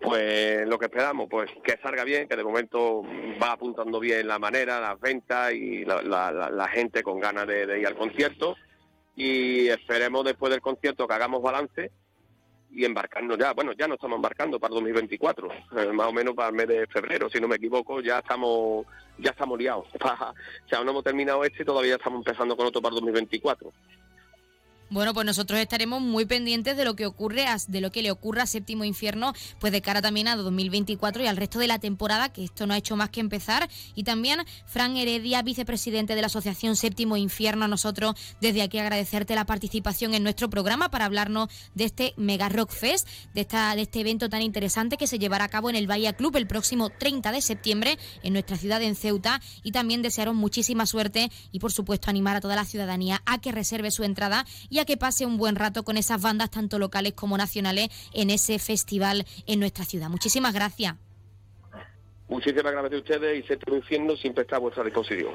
[0.00, 3.02] Pues lo que esperamos, pues que salga bien, que de momento
[3.42, 7.96] va apuntando bien la manera, las ventas y la, gente con ganas de, ir al
[7.96, 8.56] concierto.
[9.14, 11.90] Y esperemos después del concierto que hagamos balance
[12.70, 13.54] y embarcarnos ya.
[13.54, 16.86] Bueno, ya no estamos embarcando para 2024, eh, más o menos para el mes de
[16.88, 18.84] febrero, si no me equivoco, ya estamos
[19.18, 19.86] ya estamos liados.
[19.94, 23.72] o sea, no hemos terminado este y todavía estamos empezando con otro para 2024.
[24.88, 28.44] Bueno, pues nosotros estaremos muy pendientes de lo que ocurre, de lo que le ocurra
[28.44, 32.28] a Séptimo Infierno, pues de cara también a 2024 y al resto de la temporada,
[32.28, 33.68] que esto no ha hecho más que empezar.
[33.96, 39.34] Y también Fran Heredia, vicepresidente de la Asociación Séptimo Infierno, a nosotros desde aquí agradecerte
[39.34, 43.82] la participación en nuestro programa para hablarnos de este Mega Rock Fest, de, esta, de
[43.82, 46.90] este evento tan interesante que se llevará a cabo en el Bahía Club el próximo
[46.90, 49.40] 30 de septiembre en nuestra ciudad en Ceuta.
[49.64, 53.50] Y también desearos muchísima suerte y por supuesto animar a toda la ciudadanía a que
[53.50, 57.12] reserve su entrada y a que pase un buen rato con esas bandas tanto locales
[57.14, 60.08] como nacionales en ese festival en nuestra ciudad.
[60.08, 60.96] Muchísimas gracias.
[62.28, 65.34] Muchísimas gracias a ustedes y Séptimo Infierno siempre está a vuestra disposición.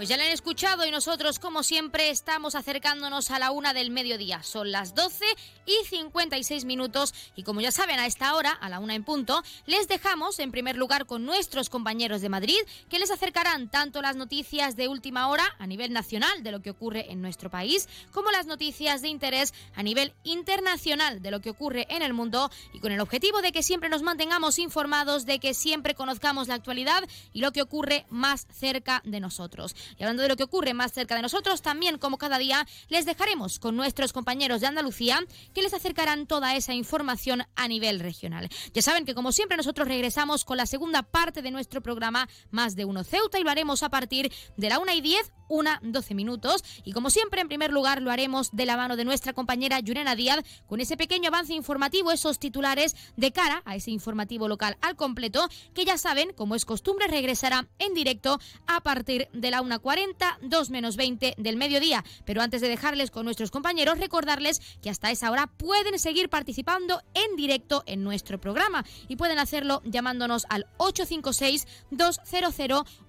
[0.00, 3.90] Pues ya la han escuchado y nosotros, como siempre, estamos acercándonos a la una del
[3.90, 4.42] mediodía.
[4.42, 5.26] Son las 12
[5.66, 9.42] y 56 minutos y como ya saben, a esta hora, a la una en punto,
[9.66, 12.56] les dejamos en primer lugar con nuestros compañeros de Madrid
[12.88, 16.70] que les acercarán tanto las noticias de última hora a nivel nacional de lo que
[16.70, 21.50] ocurre en nuestro país, como las noticias de interés a nivel internacional de lo que
[21.50, 25.40] ocurre en el mundo y con el objetivo de que siempre nos mantengamos informados, de
[25.40, 29.76] que siempre conozcamos la actualidad y lo que ocurre más cerca de nosotros.
[29.98, 33.06] Y hablando de lo que ocurre más cerca de nosotros, también como cada día les
[33.06, 35.20] dejaremos con nuestros compañeros de Andalucía
[35.54, 38.48] que les acercarán toda esa información a nivel regional.
[38.72, 42.76] Ya saben que como siempre nosotros regresamos con la segunda parte de nuestro programa Más
[42.76, 46.14] de Uno Ceuta y lo haremos a partir de la 1 y 10 una 12
[46.14, 46.64] minutos.
[46.84, 50.16] Y como siempre, en primer lugar, lo haremos de la mano de nuestra compañera Yurena
[50.16, 54.96] Díaz con ese pequeño avance informativo, esos titulares de cara a ese informativo local al
[54.96, 60.38] completo, que ya saben, como es costumbre, regresará en directo a partir de la 1.40,
[60.40, 62.04] 2 menos 20 del mediodía.
[62.24, 67.02] Pero antes de dejarles con nuestros compañeros, recordarles que hasta esa hora pueden seguir participando
[67.14, 72.30] en directo en nuestro programa y pueden hacerlo llamándonos al 856 200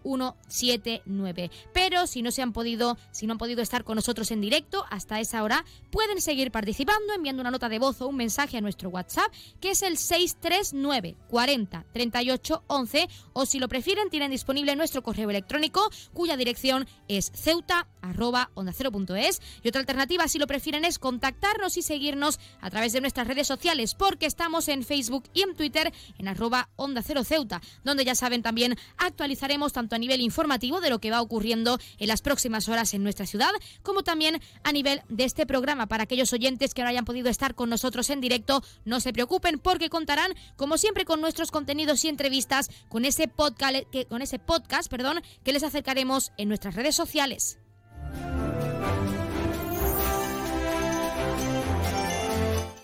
[0.03, 1.51] 179.
[1.73, 4.85] Pero si no se han podido, si no han podido estar con nosotros en directo
[4.89, 8.61] hasta esa hora, pueden seguir participando enviando una nota de voz o un mensaje a
[8.61, 14.75] nuestro WhatsApp, que es el 639 40 38 11, o si lo prefieren, tienen disponible
[14.75, 17.87] nuestro correo electrónico, cuya dirección es ceuta
[18.53, 18.71] onda
[19.63, 23.47] y otra alternativa, si lo prefieren, es contactarnos y seguirnos a través de nuestras redes
[23.47, 28.15] sociales, porque estamos en Facebook y en Twitter en arroba onda cero ceuta, donde ya
[28.15, 32.67] saben también actualizaremos tanto a nivel informativo de lo que va ocurriendo en las próximas
[32.69, 33.51] horas en nuestra ciudad,
[33.83, 35.87] como también a nivel de este programa.
[35.87, 39.59] Para aquellos oyentes que no hayan podido estar con nosotros en directo, no se preocupen
[39.59, 44.39] porque contarán, como siempre, con nuestros contenidos y entrevistas, con ese podcast, que, con ese
[44.39, 47.60] podcast perdón, que les acercaremos en nuestras redes sociales.
[48.13, 48.40] Thank you.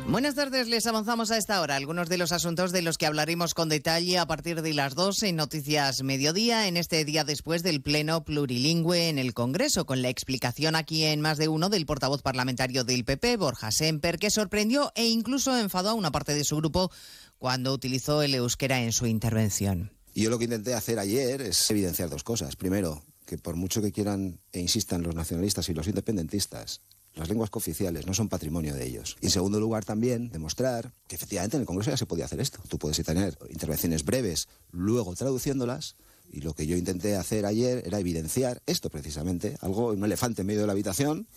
[0.07, 3.53] Buenas tardes, les avanzamos a esta hora algunos de los asuntos de los que hablaremos
[3.53, 7.81] con detalle a partir de las 2 en Noticias Mediodía, en este día después del
[7.81, 12.21] Pleno Plurilingüe en el Congreso, con la explicación aquí en más de uno del portavoz
[12.21, 16.55] parlamentario del PP, Borja Semper, que sorprendió e incluso enfadó a una parte de su
[16.55, 16.89] grupo
[17.37, 19.91] cuando utilizó el euskera en su intervención.
[20.13, 22.55] Y yo lo que intenté hacer ayer es evidenciar dos cosas.
[22.55, 26.81] Primero, que por mucho que quieran e insistan los nacionalistas y los independentistas,
[27.13, 29.17] las lenguas cooficiales no son patrimonio de ellos.
[29.21, 32.39] Y en segundo lugar también demostrar que efectivamente en el Congreso ya se podía hacer
[32.39, 32.59] esto.
[32.67, 35.95] Tú puedes tener intervenciones breves, luego traduciéndolas.
[36.31, 40.47] Y lo que yo intenté hacer ayer era evidenciar esto precisamente, algo, un elefante en
[40.47, 41.27] medio de la habitación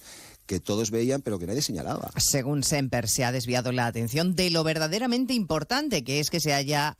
[0.47, 2.11] que todos veían pero que nadie señalaba.
[2.16, 6.53] Según Semper, se ha desviado la atención de lo verdaderamente importante, que es que se
[6.53, 6.97] haya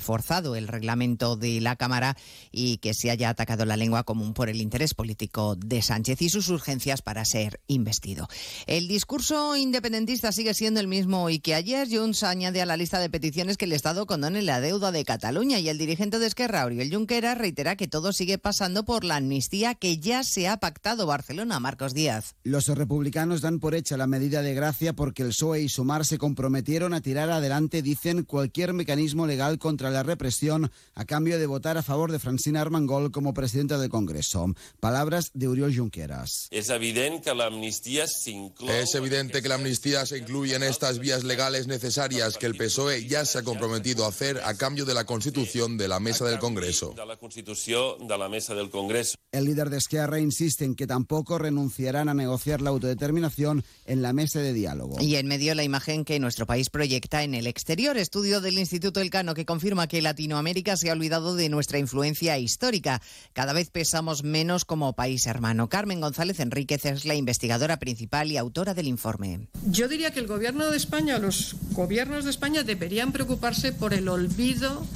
[0.00, 2.16] forzado el reglamento de la Cámara
[2.50, 6.28] y que se haya atacado la lengua común por el interés político de Sánchez y
[6.28, 8.28] sus urgencias para ser investido.
[8.66, 12.98] El discurso independentista sigue siendo el mismo y que ayer Junts añade a la lista
[12.98, 16.64] de peticiones que el Estado condone la deuda de Cataluña y el dirigente de Esquerra,
[16.64, 21.06] Oriol Junqueras, reitera que todo sigue pasando por la amnistía que ya se ha pactado
[21.06, 21.60] Barcelona.
[21.60, 22.34] Marcos Díaz.
[22.42, 26.18] Los republicanos dan por hecha la medida de gracia porque el PSOE y Sumar se
[26.18, 31.78] comprometieron a tirar adelante, dicen, cualquier mecanismo legal contra la represión a cambio de votar
[31.78, 34.54] a favor de Francina Armengol como presidenta del Congreso.
[34.80, 36.48] Palabras de Oriol Junqueras.
[36.50, 38.80] Es evidente que la amnistía se incluye...
[38.80, 43.06] Es evidente que la amnistía se incluye en estas vías legales necesarias que el PSOE
[43.06, 46.38] ya se ha comprometido a hacer a cambio de la constitución de la mesa del
[46.38, 46.94] Congreso.
[46.96, 49.16] De la constitución de la mesa del Congreso.
[49.32, 52.14] El líder de Esquerra insiste en que tampoco renunciarán a
[52.52, 55.00] negociar la autodeterminación en la mesa de diálogo.
[55.00, 57.96] Y en medio la imagen que nuestro país proyecta en el exterior.
[57.96, 63.00] Estudio del Instituto Elcano que confirma que Latinoamérica se ha olvidado de nuestra influencia histórica.
[63.32, 65.68] Cada vez pesamos menos como país hermano.
[65.68, 69.48] Carmen González Enríquez es la investigadora principal y autora del informe.
[69.66, 74.08] Yo diría que el gobierno de España, los gobiernos de España deberían preocuparse por el
[74.08, 74.86] olvido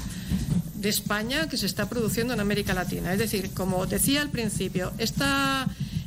[0.75, 3.13] de España que se está produciendo en América Latina.
[3.13, 5.67] Es decir, como decía al principio, esta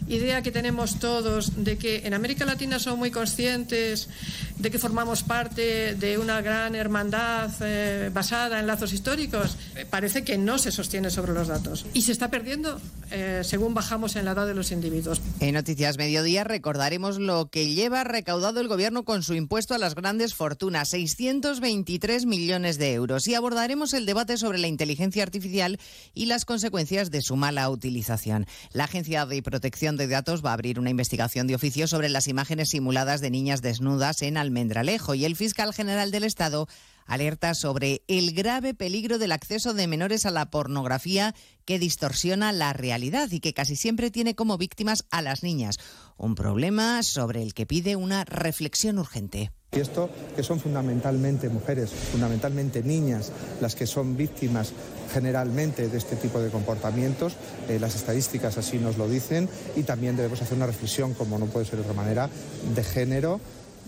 [0.10, 4.10] idea que tenemos todos de que en América Latina son muy conscientes
[4.58, 10.24] de que formamos parte de una gran hermandad eh, basada en lazos históricos, eh, parece
[10.24, 11.86] que no se sostiene sobre los datos.
[11.94, 12.80] Y se está perdiendo
[13.12, 15.22] eh, según bajamos en la edad de los individuos.
[15.40, 19.96] En Noticias Mediodía recordaremos lo que lleva recaudado el Gobierno con su impuesto a las
[19.96, 23.28] grandes fortunas, 623 millones de euros.
[23.28, 25.80] Y abordaremos el debate sobre la inteligencia artificial
[26.14, 28.46] y las consecuencias de su mala utilización.
[28.74, 32.28] La Agencia de Protección de Datos va a abrir una investigación de oficio sobre las
[32.28, 36.68] imágenes simuladas de niñas desnudas en Almendralejo y el fiscal general del Estado
[37.06, 41.36] alerta sobre el grave peligro del acceso de menores a la pornografía
[41.66, 45.78] que distorsiona la realidad y que casi siempre tiene como víctimas a las niñas.
[46.18, 49.52] Un problema sobre el que pide una reflexión urgente.
[49.72, 54.74] Y esto que son fundamentalmente mujeres, fundamentalmente niñas, las que son víctimas
[55.14, 57.34] generalmente de este tipo de comportamientos,
[57.68, 61.46] eh, las estadísticas así nos lo dicen, y también debemos hacer una reflexión, como no
[61.46, 62.30] puede ser de otra manera,
[62.74, 63.40] de género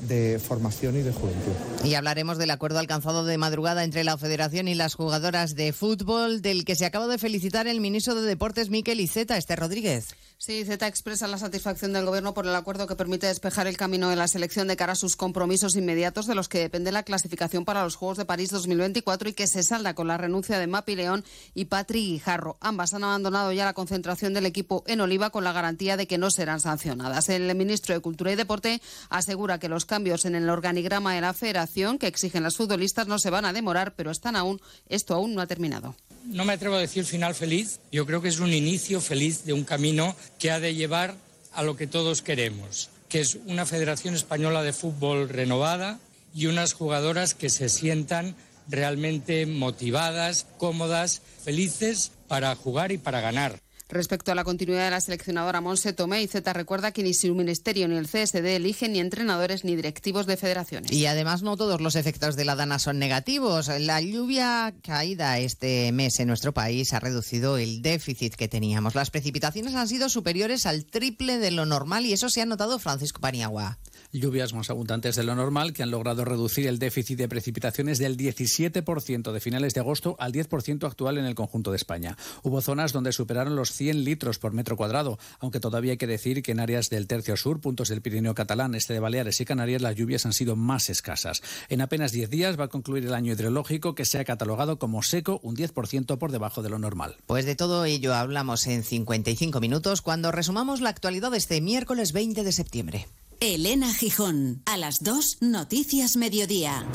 [0.08, 1.52] de formación y de juventud.
[1.84, 6.42] Y hablaremos del acuerdo alcanzado de madrugada entre la Federación y las jugadoras de fútbol,
[6.42, 10.16] del que se acaba de felicitar el ministro de Deportes Miquel Iceta, Esther Rodríguez.
[10.44, 14.10] Sí, Z expresa la satisfacción del Gobierno por el acuerdo que permite despejar el camino
[14.10, 17.64] de la selección de cara a sus compromisos inmediatos de los que depende la clasificación
[17.64, 20.96] para los Juegos de París 2024 y que se salda con la renuncia de Mapi
[20.96, 21.24] León
[21.54, 22.58] y Patri Guijarro.
[22.60, 26.18] Ambas han abandonado ya la concentración del equipo en Oliva con la garantía de que
[26.18, 27.30] no serán sancionadas.
[27.30, 28.82] El ministro de Cultura y Deporte
[29.12, 33.20] asegura que los cambios en el organigrama de la federación que exigen las futbolistas no
[33.20, 35.94] se van a demorar, pero están aún, esto aún no ha terminado.
[36.26, 39.54] No me atrevo a decir final feliz, yo creo que es un inicio feliz de
[39.54, 41.16] un camino que ha de llevar
[41.54, 46.00] a lo que todos queremos, que es una Federación Española de Fútbol renovada
[46.34, 48.36] y unas jugadoras que se sientan
[48.68, 53.60] realmente motivadas, cómodas, felices para jugar y para ganar.
[53.92, 57.90] Respecto a la continuidad de la seleccionadora Monse Tomé, Z recuerda que ni su ministerio
[57.90, 60.94] ni el CSD eligen ni entrenadores ni directivos de federaciones.
[60.94, 63.68] Y además no todos los efectos de la dana son negativos.
[63.68, 68.96] La lluvia caída este mes en nuestro país ha reducido el déficit que teníamos.
[68.96, 72.80] Las precipitaciones han sido superiores al triple de lo normal y eso se ha notado
[72.80, 73.78] Francisco Paniagua
[74.12, 78.18] lluvias más abundantes de lo normal que han logrado reducir el déficit de precipitaciones del
[78.18, 82.18] 17% de finales de agosto al 10% actual en el conjunto de España.
[82.44, 86.44] Hubo zonas donde superaron los 100 litros por metro cuadrado, aunque todavía hay que decir
[86.44, 89.82] que en áreas del tercio sur, puntos del Pirineo catalán, este de Baleares y Canarias,
[89.82, 91.42] las lluvias han sido más escasas.
[91.70, 95.04] En apenas 10 días va a concluir el año hidrológico que se ha catalogado como
[95.04, 97.18] seco, un 10% por debajo de lo normal.
[97.28, 102.14] Pues de todo ello hablamos en 55 minutos cuando resumamos la actualidad de este miércoles
[102.14, 103.08] 20 de septiembre.
[103.44, 106.86] Elena Gijón, a las 2, Noticias Mediodía.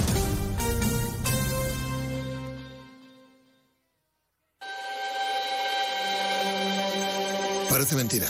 [7.69, 8.29] Parece mentira.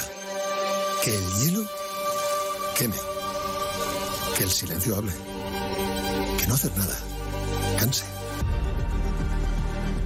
[1.05, 1.69] Que el hielo
[2.79, 2.97] queme.
[4.39, 5.13] Que el silencio hable.
[6.41, 6.99] Que no hacer nada
[7.79, 8.07] canse.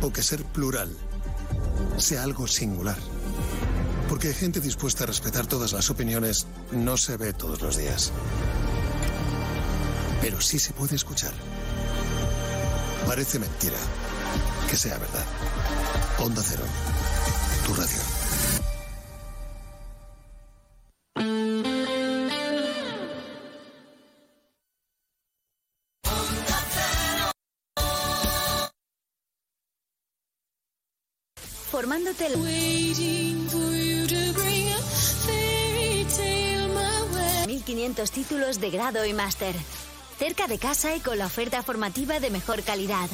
[0.02, 0.90] O que ser plural
[1.96, 2.98] sea algo singular.
[4.10, 8.10] Porque gente dispuesta a respetar todas las opiniones no se ve todos los días.
[10.20, 11.32] Pero sí se puede escuchar.
[13.06, 13.78] Parece mentira
[14.68, 15.24] que sea verdad.
[16.18, 16.64] Onda Cero,
[17.64, 18.02] tu radio.
[31.70, 32.59] Formándote el...
[38.00, 39.54] 1500 títulos de grado y máster.
[40.18, 43.08] Cerca de casa y con la oferta formativa de mejor calidad.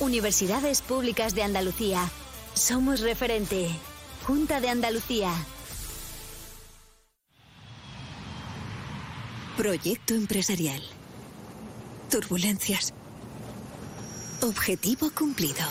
[0.00, 2.10] Universidades Públicas de Andalucía.
[2.54, 3.68] Somos referente.
[4.26, 5.32] Junta de Andalucía.
[9.56, 10.82] Proyecto empresarial.
[12.10, 12.94] Turbulencias.
[14.42, 15.64] Objetivo cumplido.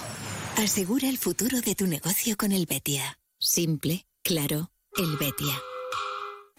[0.58, 3.20] Asegura el futuro de tu negocio con el Betia.
[3.39, 5.55] Simple, claro, el Betia.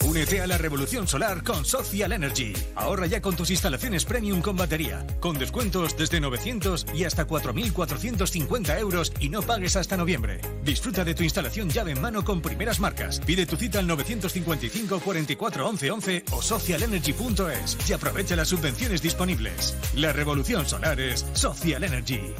[0.04, 2.52] Únete a la revolución solar con Social Energy.
[2.76, 8.78] Ahorra ya con tus instalaciones premium con batería, con descuentos desde 900 y hasta 4.450
[8.78, 10.40] euros y no pagues hasta noviembre.
[10.64, 13.20] Disfruta de tu instalación llave en mano con primeras marcas.
[13.20, 19.76] Pide tu cita al 955 44 11 11 o socialenergy.es y aprovecha las subvenciones disponibles.
[19.94, 22.34] La revolución solar es Social Energy.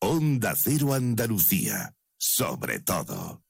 [0.00, 1.94] Onda Cero Andalucía.
[2.16, 3.42] Sobre todo.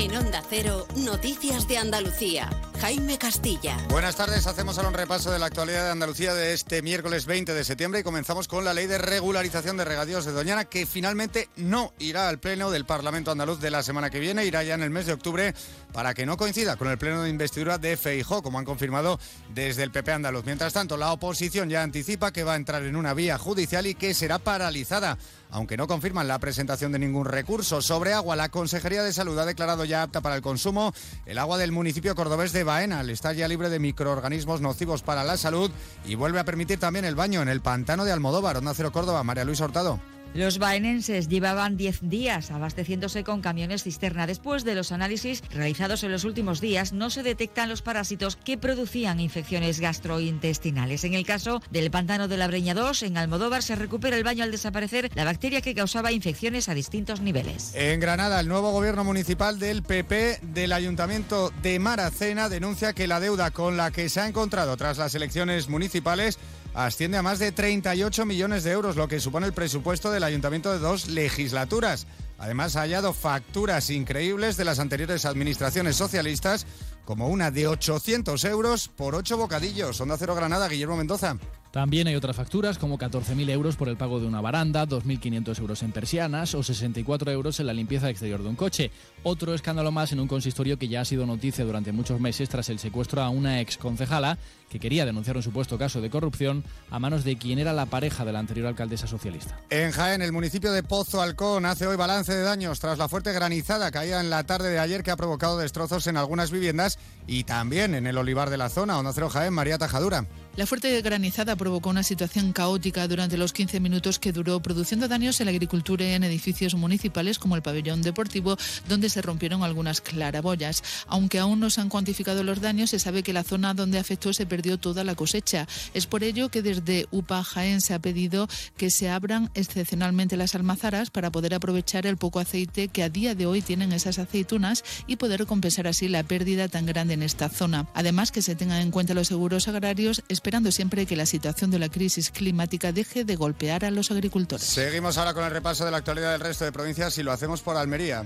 [0.00, 2.48] En Onda Cero, Noticias de Andalucía.
[2.80, 3.76] Jaime Castilla.
[3.90, 7.52] Buenas tardes, hacemos ahora un repaso de la actualidad de Andalucía de este miércoles 20
[7.52, 11.50] de septiembre y comenzamos con la ley de regularización de regadíos de Doñana que finalmente
[11.56, 14.82] no irá al pleno del Parlamento andaluz de la semana que viene, irá ya en
[14.82, 15.54] el mes de octubre
[15.92, 19.20] para que no coincida con el pleno de investidura de Feijó, como han confirmado
[19.52, 20.46] desde el PP andaluz.
[20.46, 23.94] Mientras tanto, la oposición ya anticipa que va a entrar en una vía judicial y
[23.94, 25.18] que será paralizada
[25.50, 27.82] aunque no confirman la presentación de ningún recurso.
[27.82, 30.92] Sobre agua, la Consejería de Salud ha declarado ya apta para el consumo
[31.26, 33.02] el agua del municipio cordobés de Baena.
[33.02, 35.70] Está ya libre de microorganismos nocivos para la salud
[36.04, 39.24] y vuelve a permitir también el baño en el pantano de Almodóvar, Onda Cero Córdoba.
[39.24, 40.00] María Luisa Hurtado.
[40.32, 44.28] Los baenenses llevaban 10 días abasteciéndose con camiones cisterna.
[44.28, 48.56] Después de los análisis realizados en los últimos días, no se detectan los parásitos que
[48.56, 51.02] producían infecciones gastrointestinales.
[51.02, 54.44] En el caso del pantano de la Breña 2, en Almodóvar, se recupera el baño
[54.44, 57.72] al desaparecer la bacteria que causaba infecciones a distintos niveles.
[57.74, 63.18] En Granada, el nuevo gobierno municipal del PP del Ayuntamiento de Maracena denuncia que la
[63.18, 66.38] deuda con la que se ha encontrado tras las elecciones municipales
[66.74, 70.72] asciende a más de 38 millones de euros, lo que supone el presupuesto del ayuntamiento
[70.72, 72.06] de dos legislaturas.
[72.38, 76.66] Además, ha hallado facturas increíbles de las anteriores administraciones socialistas,
[77.04, 80.00] como una de 800 euros por ocho bocadillos.
[80.00, 81.36] Onda Cero Granada, Guillermo Mendoza.
[81.70, 85.82] También hay otras facturas como 14.000 euros por el pago de una baranda, 2.500 euros
[85.84, 88.90] en persianas o 64 euros en la limpieza exterior de un coche.
[89.22, 92.70] Otro escándalo más en un consistorio que ya ha sido noticia durante muchos meses tras
[92.70, 94.36] el secuestro a una ex concejala
[94.70, 98.24] que quería denunciar un supuesto caso de corrupción a manos de quien era la pareja
[98.24, 99.60] de la anterior alcaldesa socialista.
[99.68, 103.32] En Jaén, el municipio de Pozo Alcón hace hoy balance de daños tras la fuerte
[103.32, 107.44] granizada caída en la tarde de ayer que ha provocado destrozos en algunas viviendas y
[107.44, 108.98] también en el olivar de la zona.
[108.98, 110.26] Onda Cero Jaén, María Tajadura.
[110.56, 115.40] La fuerte granizada provocó una situación caótica durante los 15 minutos que duró, produciendo daños
[115.40, 118.56] en la agricultura y en edificios municipales como el pabellón deportivo,
[118.88, 120.82] donde se rompieron algunas claraboyas.
[121.06, 124.32] Aunque aún no se han cuantificado los daños, se sabe que la zona donde afectó
[124.32, 125.66] se perdió toda la cosecha.
[125.94, 130.54] Es por ello que desde UPA Jaén se ha pedido que se abran excepcionalmente las
[130.54, 134.84] almazaras para poder aprovechar el poco aceite que a día de hoy tienen esas aceitunas
[135.06, 137.88] y poder compensar así la pérdida tan grande en esta zona.
[137.94, 141.78] Además, que se tengan en cuenta los seguros agrarios esperando siempre que la situación de
[141.78, 144.66] la crisis climática deje de golpear a los agricultores.
[144.66, 147.62] Seguimos ahora con el repaso de la actualidad del resto de provincias y lo hacemos
[147.62, 148.24] por Almería.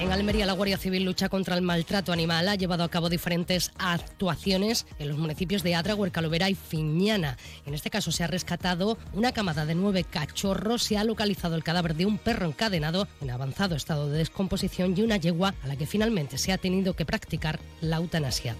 [0.00, 2.46] En Almería, la Guardia Civil lucha contra el maltrato animal.
[2.46, 7.36] Ha llevado a cabo diferentes actuaciones en los municipios de Adra, Huercalovera y Fiñana.
[7.66, 11.64] En este caso, se ha rescatado una camada de nueve cachorros, se ha localizado el
[11.64, 15.74] cadáver de un perro encadenado en avanzado estado de descomposición y una yegua a la
[15.74, 18.54] que finalmente se ha tenido que practicar la eutanasia.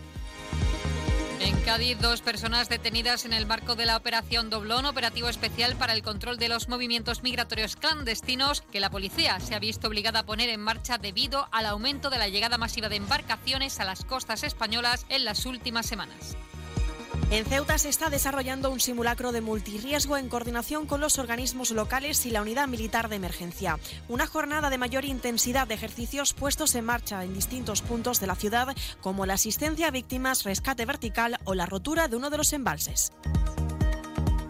[1.40, 5.92] En Cádiz, dos personas detenidas en el marco de la operación Doblón, operativo especial para
[5.92, 10.26] el control de los movimientos migratorios clandestinos que la policía se ha visto obligada a
[10.26, 14.42] poner en marcha debido al aumento de la llegada masiva de embarcaciones a las costas
[14.42, 16.36] españolas en las últimas semanas.
[17.30, 22.24] En Ceuta se está desarrollando un simulacro de multirriesgo en coordinación con los organismos locales
[22.24, 23.78] y la unidad militar de emergencia.
[24.08, 28.34] Una jornada de mayor intensidad de ejercicios puestos en marcha en distintos puntos de la
[28.34, 32.52] ciudad, como la asistencia a víctimas, rescate vertical o la rotura de uno de los
[32.54, 33.12] embalses.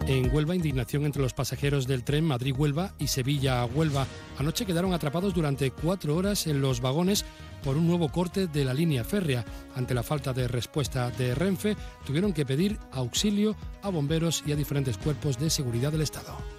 [0.09, 4.07] En Huelva, indignación entre los pasajeros del tren Madrid-Huelva y Sevilla-Huelva.
[4.39, 7.25] Anoche quedaron atrapados durante cuatro horas en los vagones
[7.63, 9.45] por un nuevo corte de la línea férrea.
[9.75, 14.55] Ante la falta de respuesta de Renfe, tuvieron que pedir auxilio a bomberos y a
[14.55, 16.58] diferentes cuerpos de seguridad del Estado.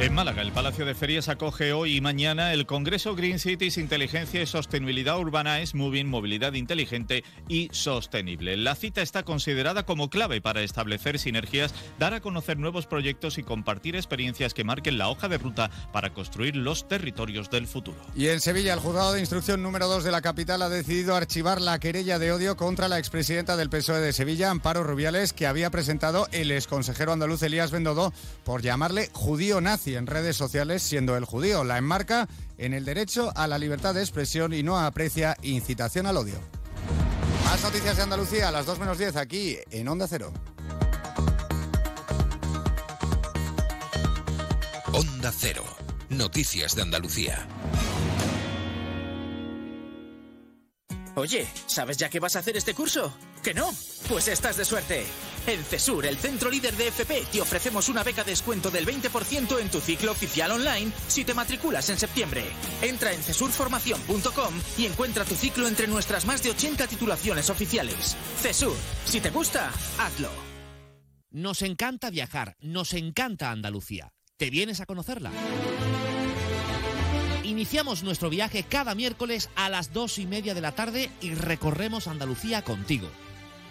[0.00, 4.42] En Málaga, el Palacio de Ferias acoge hoy y mañana el Congreso Green Cities Inteligencia
[4.42, 8.56] y Sostenibilidad Urbana es Moving Movilidad Inteligente y Sostenible.
[8.56, 13.44] La cita está considerada como clave para establecer sinergias, dar a conocer nuevos proyectos y
[13.44, 17.96] compartir experiencias que marquen la hoja de ruta para construir los territorios del futuro.
[18.16, 21.60] Y en Sevilla, el juzgado de instrucción número 2 de la capital ha decidido archivar
[21.60, 25.70] la querella de odio contra la expresidenta del PSOE de Sevilla, Amparo Rubiales, que había
[25.70, 28.12] presentado el exconsejero andaluz Elías Bendodo
[28.44, 31.64] por llamarle judío nazi en redes sociales siendo el judío.
[31.64, 36.16] La enmarca en el derecho a la libertad de expresión y no aprecia incitación al
[36.16, 36.40] odio.
[37.44, 40.32] Más noticias de Andalucía a las 2 menos 10 aquí en Onda Cero.
[44.92, 45.64] Onda Cero.
[46.08, 47.46] Noticias de Andalucía.
[51.16, 53.12] Oye, ¿sabes ya qué vas a hacer este curso?
[53.42, 53.70] ¿Que no?
[54.08, 55.04] Pues estás de suerte.
[55.46, 59.60] En CESUR, el centro líder de FP, te ofrecemos una beca de descuento del 20%
[59.60, 62.44] en tu ciclo oficial online si te matriculas en septiembre.
[62.80, 68.16] Entra en cesurformación.com y encuentra tu ciclo entre nuestras más de 80 titulaciones oficiales.
[68.40, 70.30] CESUR, si te gusta, hazlo.
[71.30, 74.12] Nos encanta viajar, nos encanta Andalucía.
[74.36, 75.30] ¿Te vienes a conocerla?
[77.42, 82.08] Iniciamos nuestro viaje cada miércoles a las dos y media de la tarde y recorremos
[82.08, 83.08] Andalucía contigo.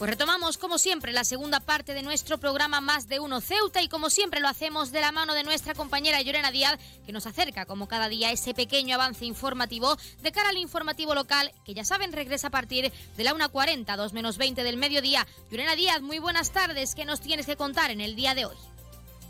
[0.00, 3.88] Pues retomamos como siempre la segunda parte de nuestro programa Más de Uno Ceuta y
[3.90, 7.66] como siempre lo hacemos de la mano de nuestra compañera Llorena Díaz que nos acerca
[7.66, 12.12] como cada día ese pequeño avance informativo de cara al informativo local que ya saben
[12.12, 15.26] regresa a partir de la 1.40, 2 menos 20 del mediodía.
[15.50, 18.56] Llorena Díaz, muy buenas tardes, ¿qué nos tienes que contar en el día de hoy?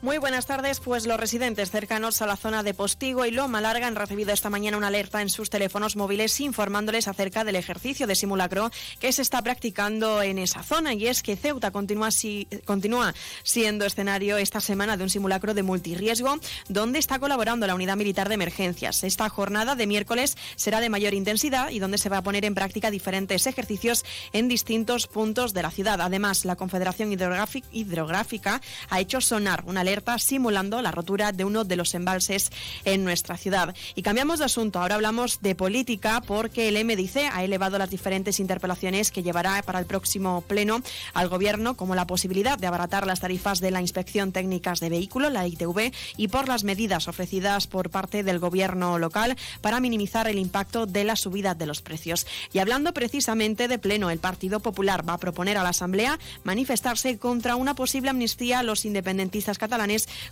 [0.03, 3.87] Muy buenas tardes, pues los residentes cercanos a la zona de Postigo y Loma Larga
[3.87, 8.15] han recibido esta mañana una alerta en sus teléfonos móviles informándoles acerca del ejercicio de
[8.15, 13.13] simulacro que se está practicando en esa zona y es que Ceuta continúa, si, continúa
[13.43, 16.39] siendo escenario esta semana de un simulacro de multirriesgo
[16.71, 19.05] donde está colaborando la Unidad Militar de Emergencias.
[19.05, 22.55] Esta jornada de miércoles será de mayor intensidad y donde se va a poner en
[22.55, 26.01] práctica diferentes ejercicios en distintos puntos de la ciudad.
[26.01, 31.65] Además, la Confederación Hidrográfica ha hecho sonar una alerta alerta simulando la rotura de uno
[31.65, 32.53] de los embalses
[32.85, 33.75] en nuestra ciudad.
[33.97, 38.39] Y cambiamos de asunto, ahora hablamos de política porque el MDC ha elevado las diferentes
[38.39, 40.81] interpelaciones que llevará para el próximo pleno
[41.13, 45.29] al Gobierno, como la posibilidad de abaratar las tarifas de la Inspección Técnicas de Vehículo,
[45.29, 50.39] la ITV, y por las medidas ofrecidas por parte del Gobierno local para minimizar el
[50.39, 52.29] impacto de la subida de los precios.
[52.53, 57.19] Y hablando precisamente de pleno, el Partido Popular va a proponer a la Asamblea manifestarse
[57.19, 59.80] contra una posible amnistía a los independentistas catalanes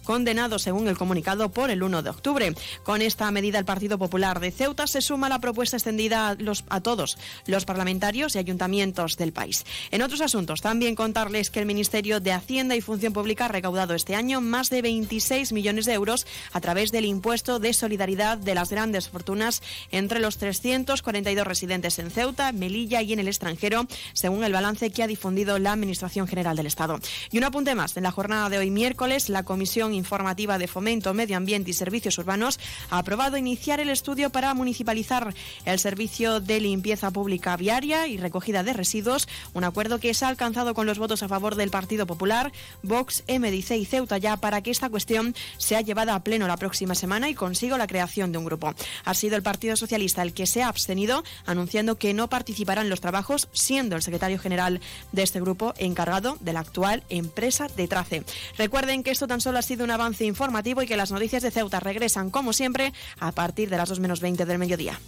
[0.04, 2.54] condenados, según el comunicado, por el 1 de octubre.
[2.82, 6.34] Con esta medida, el Partido Popular de Ceuta se suma a la propuesta extendida a,
[6.34, 9.64] los, a todos los parlamentarios y ayuntamientos del país.
[9.90, 13.94] En otros asuntos, también contarles que el Ministerio de Hacienda y Función Pública ha recaudado
[13.94, 18.54] este año más de 26 millones de euros a través del impuesto de solidaridad de
[18.54, 24.44] las grandes fortunas entre los 342 residentes en Ceuta, Melilla y en el extranjero, según
[24.44, 26.98] el balance que ha difundido la Administración General del Estado.
[27.30, 31.14] Y un apunte más, en la jornada de hoy miércoles, la Comisión Informativa de Fomento,
[31.14, 32.58] Medio Ambiente y Servicios Urbanos
[32.90, 35.34] ha aprobado iniciar el estudio para municipalizar
[35.64, 40.28] el servicio de limpieza pública viaria y recogida de residuos, un acuerdo que se ha
[40.28, 44.62] alcanzado con los votos a favor del Partido Popular, Vox, MDC y Ceuta ya para
[44.62, 48.38] que esta cuestión sea llevada a pleno la próxima semana y consiga la creación de
[48.38, 48.74] un grupo.
[49.04, 52.90] Ha sido el Partido Socialista el que se ha abstenido, anunciando que no participará en
[52.90, 54.80] los trabajos, siendo el secretario general
[55.12, 58.24] de este grupo encargado de la actual empresa de Trace.
[58.56, 61.50] Recuerden que esto tan solo ha sido un avance informativo y que las noticias de
[61.50, 64.98] Ceuta regresan, como siempre, a partir de las 2 menos 20 del mediodía.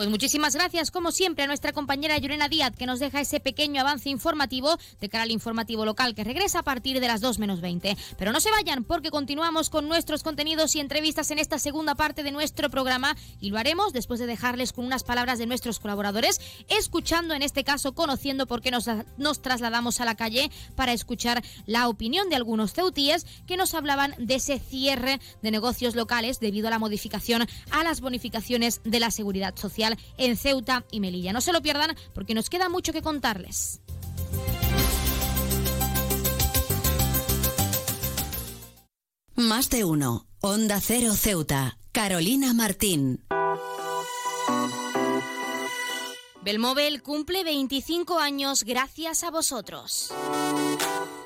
[0.00, 3.82] Pues muchísimas gracias, como siempre, a nuestra compañera Llorena Díaz, que nos deja ese pequeño
[3.82, 7.60] avance informativo de cara al informativo local, que regresa a partir de las 2 menos
[7.60, 7.98] 20.
[8.16, 12.22] Pero no se vayan, porque continuamos con nuestros contenidos y entrevistas en esta segunda parte
[12.22, 16.40] de nuestro programa, y lo haremos después de dejarles con unas palabras de nuestros colaboradores,
[16.70, 18.86] escuchando, en este caso, conociendo por qué nos,
[19.18, 24.14] nos trasladamos a la calle para escuchar la opinión de algunos ceutíes que nos hablaban
[24.16, 29.10] de ese cierre de negocios locales debido a la modificación a las bonificaciones de la
[29.10, 31.32] seguridad social en Ceuta y Melilla.
[31.32, 33.80] No se lo pierdan porque nos queda mucho que contarles.
[39.34, 40.26] Más de uno.
[40.40, 41.78] Onda Cero Ceuta.
[41.92, 43.24] Carolina Martín.
[46.42, 50.12] Belmóvil cumple 25 años gracias a vosotros.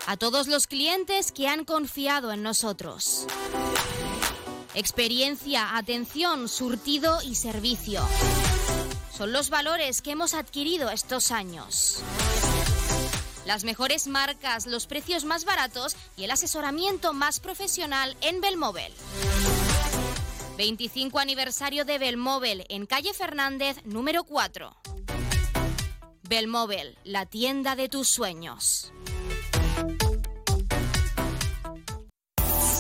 [0.06, 3.26] A todos los clientes que han confiado en nosotros.
[4.74, 8.02] Experiencia, atención, surtido y servicio.
[9.16, 12.02] Son los valores que hemos adquirido estos años.
[13.46, 18.92] Las mejores marcas, los precios más baratos y el asesoramiento más profesional en Belmóvil.
[20.56, 24.76] 25 aniversario de Belmóvil en calle Fernández número 4.
[26.28, 28.92] Belmóvil, la tienda de tus sueños.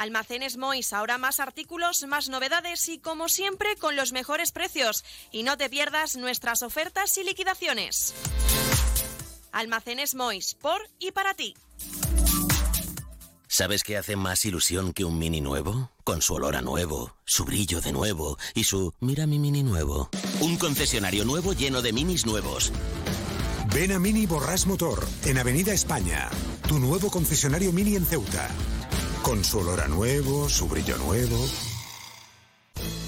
[0.00, 5.04] Almacenes Mois, ahora más artículos, más novedades y como siempre con los mejores precios.
[5.30, 8.14] Y no te pierdas nuestras ofertas y liquidaciones.
[9.52, 11.54] Almacenes Mois, por y para ti.
[13.46, 15.90] ¿Sabes qué hace más ilusión que un mini nuevo?
[16.02, 20.08] Con su olor a nuevo, su brillo de nuevo y su mira mi mini nuevo.
[20.40, 22.72] Un concesionario nuevo lleno de minis nuevos.
[23.74, 26.30] Ven a Mini Borrás Motor, en Avenida España.
[26.66, 28.48] Tu nuevo concesionario Mini en Ceuta.
[29.22, 31.36] Con su olor a nuevo, su brillo nuevo.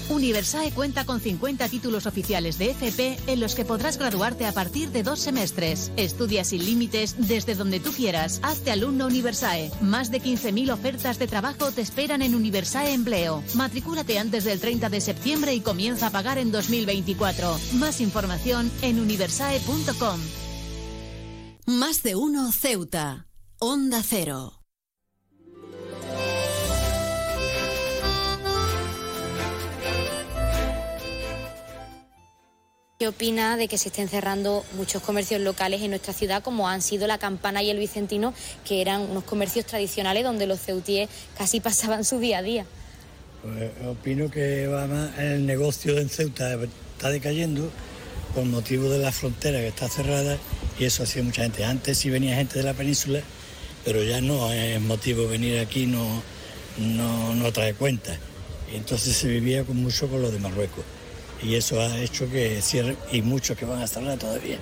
[0.09, 4.89] Universae cuenta con 50 títulos oficiales de FP en los que podrás graduarte a partir
[4.91, 5.91] de dos semestres.
[5.97, 8.39] Estudia sin límites desde donde tú quieras.
[8.43, 9.71] Hazte alumno Universae.
[9.81, 13.43] Más de 15.000 ofertas de trabajo te esperan en Universae Empleo.
[13.55, 17.59] Matricúlate antes del 30 de septiembre y comienza a pagar en 2024.
[17.73, 20.19] Más información en universae.com.
[21.65, 23.27] Más de uno Ceuta.
[23.59, 24.62] Onda Cero.
[33.03, 36.81] ¿Qué opina de que se estén cerrando muchos comercios locales en nuestra ciudad, como han
[36.81, 38.33] sido la Campana y el Vicentino,
[38.63, 42.65] que eran unos comercios tradicionales donde los ceutíes casi pasaban su día a día?
[43.41, 44.69] Pues opino que
[45.17, 46.57] el negocio en Ceuta
[46.93, 47.69] está decayendo
[48.33, 50.37] por motivo de la frontera que está cerrada
[50.79, 51.65] y eso hacía mucha gente.
[51.65, 53.19] Antes sí venía gente de la península,
[53.83, 56.23] pero ya no es motivo venir aquí, no,
[56.77, 58.17] no, no trae cuenta.
[58.71, 60.85] Y entonces se vivía con mucho con lo de Marruecos
[61.43, 64.57] y eso ha hecho que cierren y muchos que van a cerrar todavía.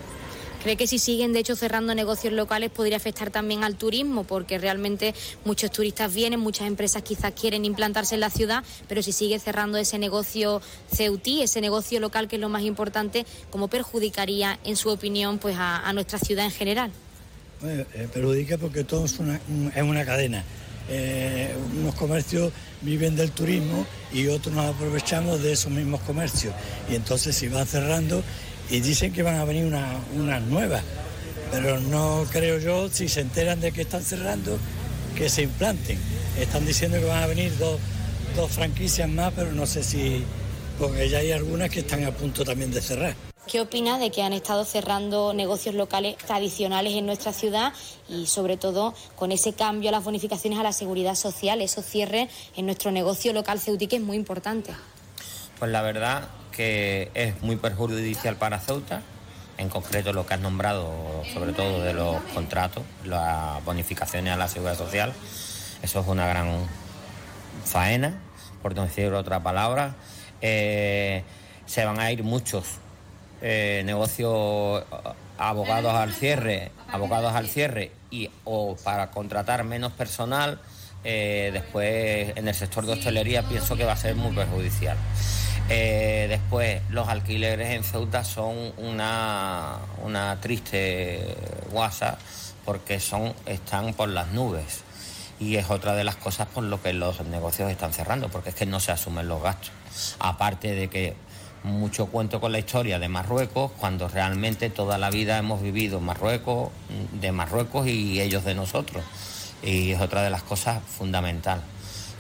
[0.64, 4.26] ¿Cree que si siguen, de hecho, cerrando negocios locales podría afectar también al turismo?
[4.26, 9.12] Porque realmente muchos turistas vienen, muchas empresas quizás quieren implantarse en la ciudad, pero si
[9.12, 10.62] sigue cerrando ese negocio
[10.94, 15.56] ceutí, ese negocio local que es lo más importante, ¿cómo perjudicaría, en su opinión, pues
[15.58, 16.92] a, nuestra ciudad en general?
[17.64, 19.42] Eh, perjudica porque todo es una,
[19.76, 20.44] es una cadena.
[20.90, 22.52] Eh, unos comercios
[22.82, 26.54] viven del turismo y otros nos aprovechamos de esos mismos comercios.
[26.90, 28.24] Y entonces si van cerrando
[28.70, 30.84] y dicen que van a venir unas nuevas,
[31.52, 34.58] pero no creo yo, si se enteran de que están cerrando,
[35.16, 35.98] que se implanten.
[36.40, 37.80] Están diciendo que van a venir dos,
[38.36, 40.24] dos franquicias más, pero no sé si,
[40.80, 43.31] porque ya hay algunas que están a punto también de cerrar.
[43.48, 47.74] ¿Qué opina de que han estado cerrando negocios locales tradicionales en nuestra ciudad
[48.08, 52.30] y sobre todo con ese cambio a las bonificaciones a la seguridad social, esos cierres
[52.56, 54.74] en nuestro negocio local Ceuti que es muy importante?
[55.58, 59.02] Pues la verdad que es muy perjudicial para Ceuta,
[59.58, 60.94] en concreto lo que has nombrado,
[61.34, 65.14] sobre todo de los contratos, las bonificaciones a la seguridad social.
[65.82, 66.68] Eso es una gran
[67.66, 68.22] faena,
[68.62, 69.96] por decir otra palabra.
[70.42, 71.24] Eh,
[71.66, 72.81] se van a ir muchos
[73.42, 74.84] eh, negocios
[75.38, 80.60] abogados al cierre, abogados al cierre y o para contratar menos personal,
[81.04, 84.98] eh, después en el sector de hostelería pienso que va a ser muy perjudicial.
[85.70, 91.36] Eh, después, los alquileres en Ceuta son una, una triste
[91.72, 92.18] guasa
[92.66, 94.84] porque son, están por las nubes.
[95.40, 98.56] Y es otra de las cosas por lo que los negocios están cerrando, porque es
[98.56, 99.72] que no se asumen los gastos.
[100.20, 101.16] Aparte de que
[101.64, 106.70] mucho cuento con la historia de Marruecos, cuando realmente toda la vida hemos vivido Marruecos,
[107.20, 109.04] de Marruecos y ellos de nosotros.
[109.64, 111.64] Y es otra de las cosas fundamentales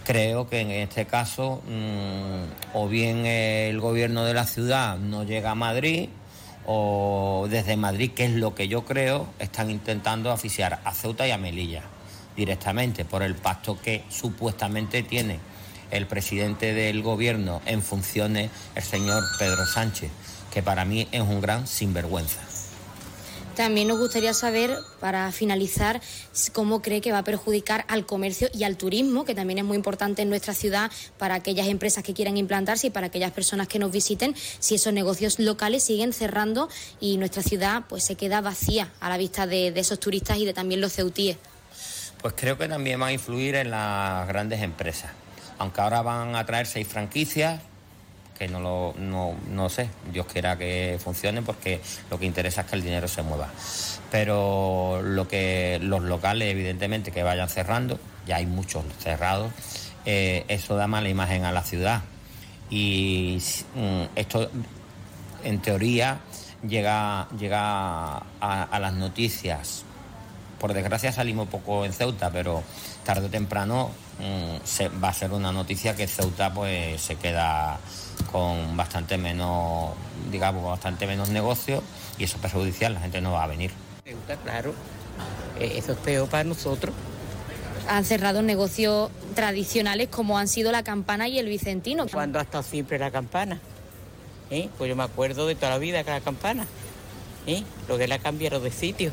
[0.03, 5.51] creo que en este caso mm, o bien el gobierno de la ciudad no llega
[5.51, 6.09] a Madrid
[6.65, 11.31] o desde Madrid, que es lo que yo creo, están intentando asfixiar a Ceuta y
[11.31, 11.83] a Melilla
[12.35, 15.39] directamente por el pacto que supuestamente tiene
[15.91, 20.09] el presidente del gobierno en funciones, el señor Pedro Sánchez,
[20.53, 22.39] que para mí es un gran sinvergüenza.
[23.55, 26.01] También nos gustaría saber, para finalizar,
[26.53, 29.75] cómo cree que va a perjudicar al comercio y al turismo, que también es muy
[29.75, 33.77] importante en nuestra ciudad para aquellas empresas que quieran implantarse y para aquellas personas que
[33.77, 36.69] nos visiten, si esos negocios locales siguen cerrando
[36.99, 40.53] y nuestra ciudad pues se queda vacía a la vista de, esos turistas y de
[40.53, 41.37] también los ceutíes.
[42.21, 45.11] Pues creo que también va a influir en las grandes empresas.
[45.61, 47.61] Aunque ahora van a traer seis franquicias,
[48.35, 52.77] que no lo no, sé, Dios quiera que funcione porque lo que interesa es que
[52.77, 53.47] el dinero se mueva.
[54.09, 59.51] Pero lo que los locales, evidentemente, que vayan cerrando, ya hay muchos cerrados,
[60.03, 62.01] eh, eso da mala imagen a la ciudad.
[62.71, 63.39] Y
[63.75, 64.49] mm, esto,
[65.43, 66.21] en teoría,
[66.67, 69.85] llega, llega a, las noticias.
[70.61, 72.61] Por desgracia salimos poco en Ceuta, pero
[73.03, 73.89] tarde o temprano
[74.19, 77.79] mm, se, va a ser una noticia que Ceuta pues se queda
[78.31, 79.89] con bastante menos,
[80.29, 81.81] digamos, bastante menos negocio
[82.19, 83.71] y eso es perjudicial, la gente no va a venir.
[84.43, 84.75] Claro,
[85.59, 86.93] eh, eso es peor para nosotros.
[87.89, 92.05] Han cerrado negocios tradicionales como han sido la campana y el vicentino.
[92.07, 93.59] ¿Cuándo ha estado siempre la campana?
[94.51, 94.69] ¿Eh?
[94.77, 96.67] Pues yo me acuerdo de toda la vida que la campana.
[97.47, 97.63] ¿Eh?
[97.87, 99.11] Lo que la cambiaron de sitio.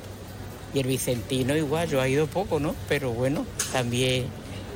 [0.75, 2.75] Y el vicentino igual, yo he ido poco, ¿no?
[2.89, 4.27] Pero bueno, también.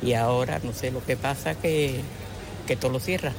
[0.03, 2.01] Y ahora no sé lo que pasa que,
[2.66, 3.32] que todo lo cierra.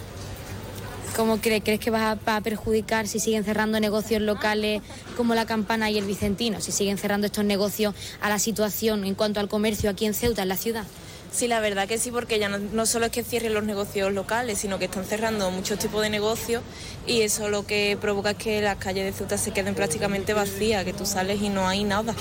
[1.15, 4.81] ¿Cómo crees que va a, perjudicar si siguen cerrando negocios locales
[5.15, 6.59] como la Campana y el Vicentino?
[6.59, 10.41] Si siguen cerrando estos negocios a la situación en cuanto al comercio aquí en Ceuta,
[10.41, 10.85] en la ciudad.
[11.31, 14.57] Sí, la verdad que sí, porque ya no, solo es que cierren los negocios locales,
[14.57, 16.63] sino que están cerrando muchos tipos de negocios
[17.05, 20.83] y eso lo que provoca es que las calles de Ceuta se queden prácticamente vacías,
[20.83, 22.15] que tú sales y no hay nada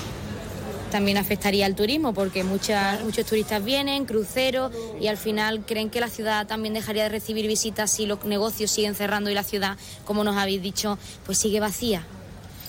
[0.93, 4.71] también afectaría al turismo porque muchas, muchos turistas vienen, cruceros
[5.01, 8.69] y al final creen que la ciudad también dejaría de recibir visitas si los negocios
[8.69, 9.75] siguen cerrando y la ciudad,
[10.05, 12.05] como nos habéis dicho, pues sigue vacía.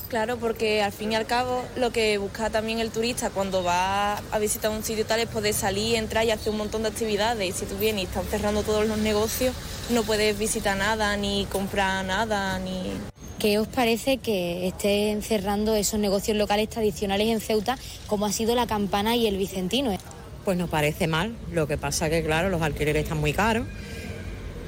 [0.09, 4.17] Claro, porque al fin y al cabo lo que busca también el turista cuando va
[4.17, 7.47] a visitar un sitio tal es poder salir, entrar y hacer un montón de actividades.
[7.47, 9.55] Y si tú vienes y están cerrando todos los negocios,
[9.91, 12.91] no puedes visitar nada, ni comprar nada, ni
[13.39, 18.55] ¿Qué os parece que estén cerrando esos negocios locales tradicionales en Ceuta, como ha sido
[18.55, 19.97] la Campana y el Vicentino?
[20.45, 23.67] Pues nos parece mal, lo que pasa que claro, los alquileres están muy caros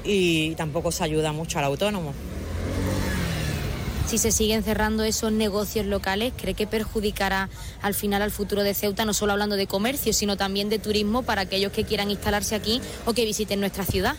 [0.03, 2.13] y tampoco se ayuda mucho al autónomo.
[4.07, 7.49] Si se siguen cerrando esos negocios locales, ¿cree que perjudicará
[7.81, 11.23] al final al futuro de Ceuta, no solo hablando de comercio, sino también de turismo
[11.23, 14.15] para aquellos que quieran instalarse aquí o que visiten nuestra ciudad?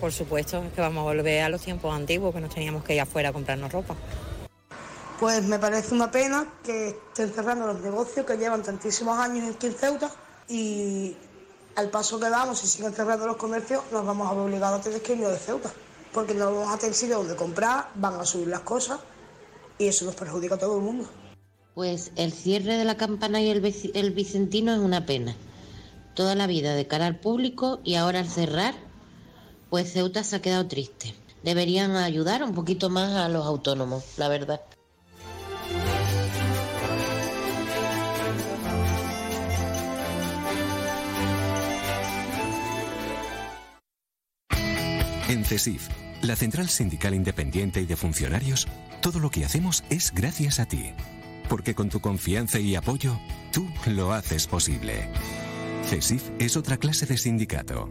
[0.00, 2.94] Por supuesto, es que vamos a volver a los tiempos antiguos, que nos teníamos que
[2.94, 3.96] ir afuera a comprarnos ropa.
[5.18, 9.68] Pues me parece una pena que estén cerrando los negocios que llevan tantísimos años aquí
[9.68, 10.10] en Ceuta
[10.48, 11.16] y
[11.76, 14.82] al paso que vamos, si siguen cerrando los comercios, nos vamos a ver obligados a
[14.82, 15.72] tener que irnos de Ceuta,
[16.12, 19.00] porque no vamos a tener sitio donde comprar, van a subir las cosas
[19.78, 21.08] y eso nos perjudica a todo el mundo.
[21.74, 25.34] Pues el cierre de la campana y el, el Vicentino es una pena.
[26.14, 28.74] Toda la vida de cara al público y ahora al cerrar,
[29.74, 31.16] pues Ceuta se ha quedado triste.
[31.42, 34.60] Deberían ayudar un poquito más a los autónomos, la verdad.
[45.28, 45.88] En CESIF,
[46.22, 48.68] la Central Sindical Independiente y de Funcionarios,
[49.00, 50.92] todo lo que hacemos es gracias a ti.
[51.48, 53.18] Porque con tu confianza y apoyo,
[53.52, 55.08] tú lo haces posible.
[55.86, 57.90] CESIF es otra clase de sindicato.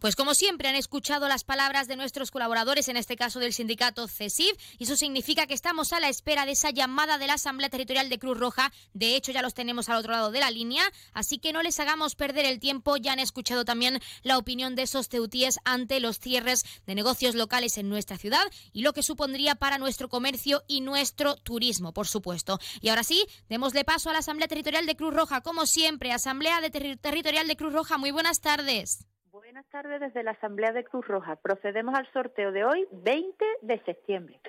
[0.00, 4.08] Pues como siempre han escuchado las palabras de nuestros colaboradores, en este caso del sindicato
[4.08, 7.68] CESIF, y eso significa que estamos a la espera de esa llamada de la Asamblea
[7.68, 8.72] Territorial de Cruz Roja.
[8.94, 10.82] De hecho, ya los tenemos al otro lado de la línea,
[11.12, 12.96] así que no les hagamos perder el tiempo.
[12.96, 17.76] Ya han escuchado también la opinión de esos ceutíes ante los cierres de negocios locales
[17.76, 22.58] en nuestra ciudad y lo que supondría para nuestro comercio y nuestro turismo, por supuesto.
[22.80, 26.10] Y ahora sí, démosle paso a la Asamblea Territorial de Cruz Roja, como siempre.
[26.10, 29.09] Asamblea de Territorial de Cruz Roja, muy buenas tardes.
[29.32, 31.36] Buenas tardes desde la Asamblea de Cruz Roja.
[31.36, 34.40] Procedemos al sorteo de hoy, 20 de septiembre.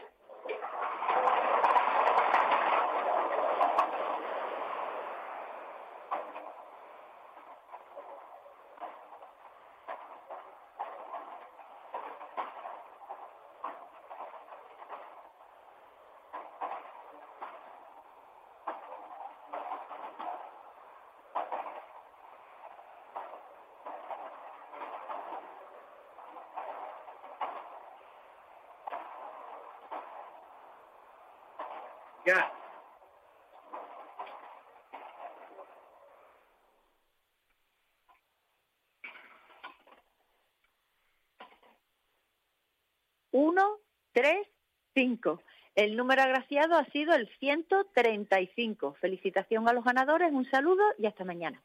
[45.76, 48.96] El número agraciado ha sido el 135.
[49.00, 51.62] Felicitación a los ganadores, un saludo y hasta mañana.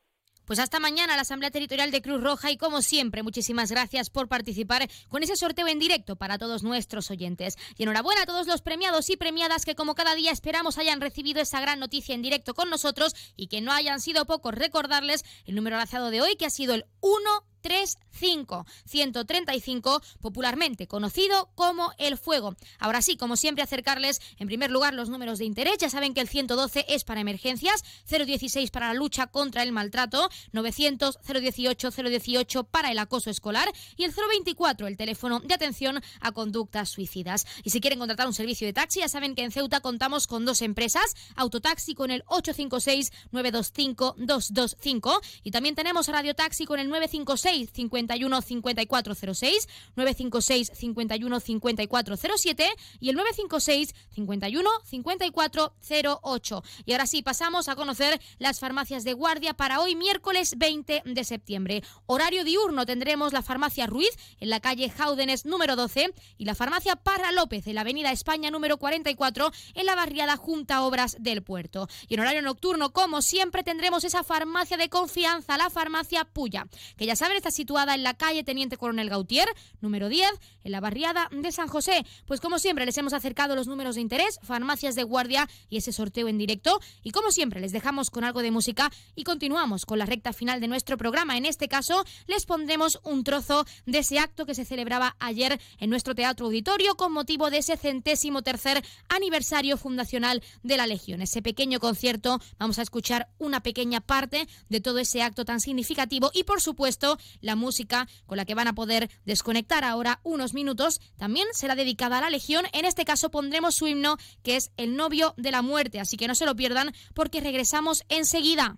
[0.47, 4.29] Pues hasta mañana la Asamblea Territorial de Cruz Roja y como siempre, muchísimas gracias por
[4.29, 7.57] participar con ese sorteo en directo para todos nuestros oyentes.
[7.77, 11.41] Y enhorabuena a todos los premiados y premiadas que como cada día esperamos hayan recibido
[11.41, 14.55] esa gran noticia en directo con nosotros y que no hayan sido pocos.
[14.55, 17.19] Recordarles el número lanzado de hoy que ha sido el 1
[17.67, 22.55] 35 135, popularmente conocido como el fuego.
[22.79, 25.79] Ahora sí, como siempre, acercarles en primer lugar los números de interés.
[25.79, 30.31] Ya saben que el 112 es para emergencias, 016 para la lucha contra el maltrato,
[30.53, 36.33] 900 018 018 para el acoso escolar y el 024 el teléfono de atención a
[36.33, 37.47] conductas suicidas.
[37.65, 40.45] Y si quieren contratar un servicio de taxi, ya saben que en Ceuta contamos con
[40.45, 46.89] dos empresas, Autotaxi con el 856 925 225 y también tenemos Radio Taxi con el
[46.89, 56.63] 956 51 5406, 956 51 5407 y el 956 51 5408.
[56.85, 61.25] Y ahora sí, pasamos a conocer las farmacias de guardia para hoy miércoles 20 de
[61.25, 61.83] septiembre.
[62.07, 66.97] Horario diurno tendremos la farmacia Ruiz en la calle Jaúdenes número 12 y la farmacia
[66.97, 71.89] Parra López en la avenida España número 44 en la barriada Junta Obras del Puerto.
[72.09, 77.07] Y en horario nocturno, como siempre, tendremos esa farmacia de confianza, la farmacia Puya, que
[77.07, 79.49] ya saben situada en la calle Teniente Coronel Gautier,
[79.81, 80.29] número 10,
[80.65, 82.05] en la barriada de San José.
[82.27, 85.93] Pues como siempre les hemos acercado los números de interés, farmacias de guardia y ese
[85.93, 86.81] sorteo en directo.
[87.03, 90.61] Y como siempre les dejamos con algo de música y continuamos con la recta final
[90.61, 91.37] de nuestro programa.
[91.37, 95.91] En este caso les pondremos un trozo de ese acto que se celebraba ayer en
[95.91, 101.23] nuestro teatro auditorio con motivo de ese centésimo tercer aniversario fundacional de la Legión.
[101.23, 106.31] Ese pequeño concierto, vamos a escuchar una pequeña parte de todo ese acto tan significativo
[106.35, 111.01] y por supuesto La música con la que van a poder desconectar ahora unos minutos
[111.17, 112.67] también será dedicada a la Legión.
[112.73, 116.29] En este caso pondremos su himno que es El novio de la muerte, así que
[116.29, 118.77] no se lo pierdan porque regresamos enseguida.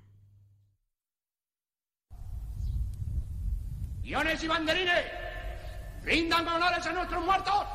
[4.03, 5.05] Guiones y banderines,
[6.03, 7.67] rindan honores a nuestros muertos.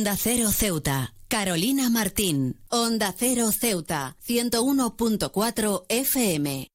[0.00, 1.12] Onda Cero Ceuta.
[1.28, 2.56] Carolina Martín.
[2.70, 4.16] Onda Cero Ceuta.
[4.26, 6.69] 101.4 FM.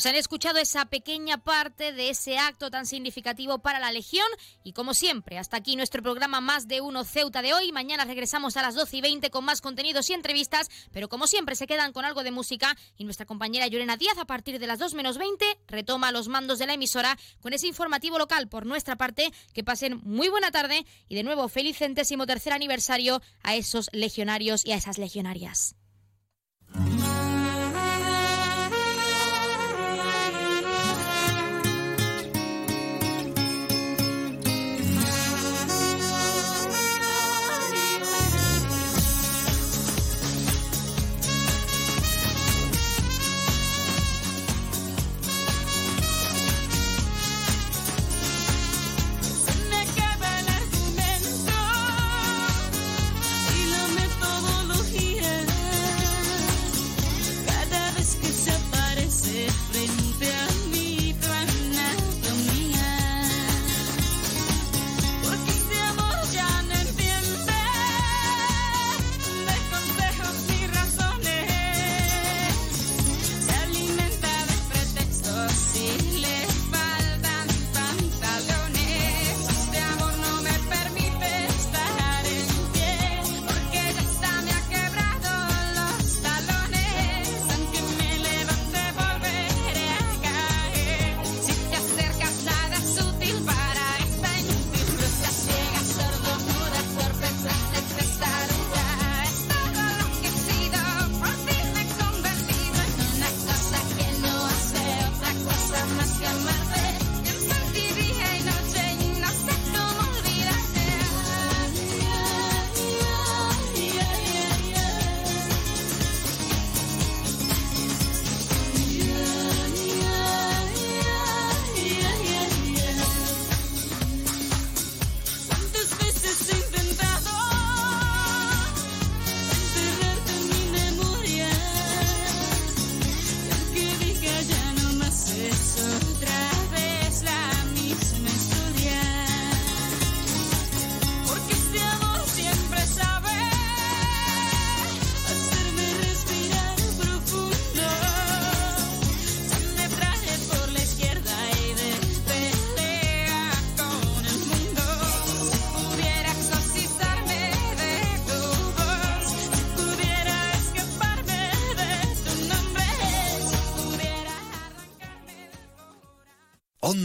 [0.00, 4.26] Pues han escuchado esa pequeña parte de ese acto tan significativo para la Legión
[4.64, 7.70] y como siempre, hasta aquí nuestro programa Más de Uno Ceuta de hoy.
[7.70, 11.54] Mañana regresamos a las 12 y 20 con más contenidos y entrevistas, pero como siempre
[11.54, 14.78] se quedan con algo de música y nuestra compañera Llorena Díaz a partir de las
[14.78, 18.96] 2 menos 20 retoma los mandos de la emisora con ese informativo local por nuestra
[18.96, 19.30] parte.
[19.52, 24.64] Que pasen muy buena tarde y de nuevo feliz centésimo tercer aniversario a esos legionarios
[24.64, 25.76] y a esas legionarias.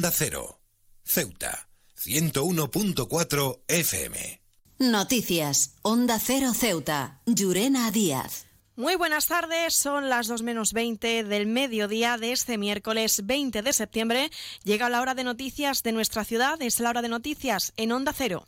[0.06, 0.60] Onda Cero,
[1.04, 1.68] Ceuta,
[1.98, 4.42] 101.4 FM.
[4.78, 8.46] Noticias, Onda Cero Ceuta, Llurena Díaz.
[8.76, 13.74] Muy buenas tardes, son las 2 menos 20 del mediodía de este miércoles 20 de
[13.74, 14.30] septiembre.
[14.64, 18.14] Llega la hora de noticias de nuestra ciudad, es la hora de noticias en Onda
[18.16, 18.46] Cero.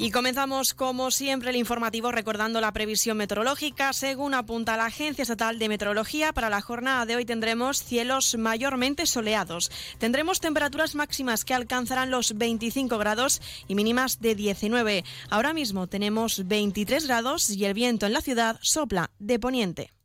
[0.00, 3.92] Y comenzamos, como siempre, el informativo recordando la previsión meteorológica.
[3.92, 9.06] Según apunta la Agencia Estatal de Meteorología, para la jornada de hoy tendremos cielos mayormente
[9.06, 9.72] soleados.
[9.98, 15.04] Tendremos temperaturas máximas que alcanzarán los 25 grados y mínimas de 19.
[15.30, 19.97] Ahora mismo tenemos 23 grados y el viento en la ciudad sopla de poniente.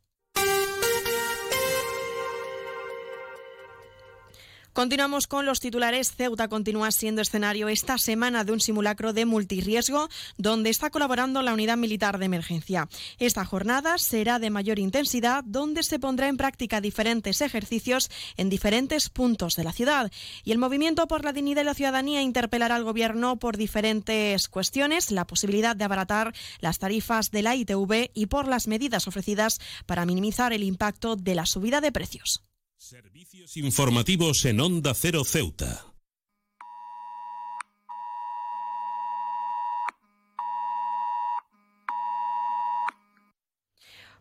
[4.74, 6.16] Continuamos con los titulares.
[6.16, 11.52] Ceuta continúa siendo escenario esta semana de un simulacro de multirriesgo donde está colaborando la
[11.52, 12.88] Unidad Militar de Emergencia.
[13.20, 19.10] Esta jornada será de mayor intensidad donde se pondrá en práctica diferentes ejercicios en diferentes
[19.10, 20.10] puntos de la ciudad.
[20.42, 25.12] Y el Movimiento por la Dignidad y la Ciudadanía interpelará al Gobierno por diferentes cuestiones,
[25.12, 30.04] la posibilidad de abaratar las tarifas de la ITV y por las medidas ofrecidas para
[30.04, 32.42] minimizar el impacto de la subida de precios.
[32.84, 35.93] Servicios informativos en Onda Cero Ceuta.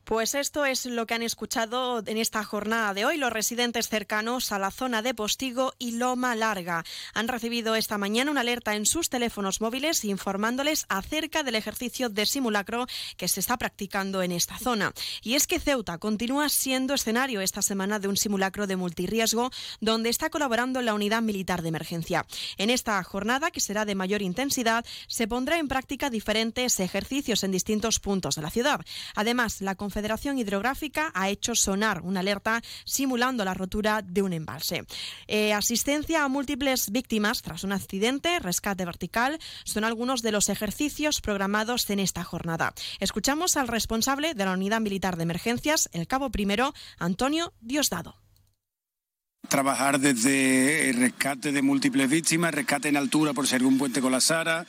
[0.03, 4.51] Pues esto es lo que han escuchado en esta jornada de hoy los residentes cercanos
[4.51, 6.83] a la zona de Postigo y Loma Larga.
[7.13, 12.25] Han recibido esta mañana una alerta en sus teléfonos móviles informándoles acerca del ejercicio de
[12.25, 12.85] simulacro
[13.15, 14.91] que se está practicando en esta zona.
[15.21, 20.09] Y es que Ceuta continúa siendo escenario esta semana de un simulacro de multirriesgo donde
[20.09, 22.25] está colaborando la Unidad Militar de Emergencia.
[22.57, 27.51] En esta jornada, que será de mayor intensidad, se pondrá en práctica diferentes ejercicios en
[27.51, 28.81] distintos puntos de la ciudad.
[29.15, 34.87] Además, la Confederación Hidrográfica ha hecho sonar una alerta simulando la rotura de un embalse.
[35.27, 41.21] Eh, asistencia a múltiples víctimas tras un accidente, rescate vertical, son algunos de los ejercicios
[41.21, 42.73] programados en esta jornada.
[42.99, 48.22] Escuchamos al responsable de la Unidad Militar de Emergencias, el cabo primero, Antonio Diosdado
[49.49, 54.11] trabajar desde el rescate de múltiples víctimas, rescate en altura por ser un puente con
[54.11, 54.65] la Sara,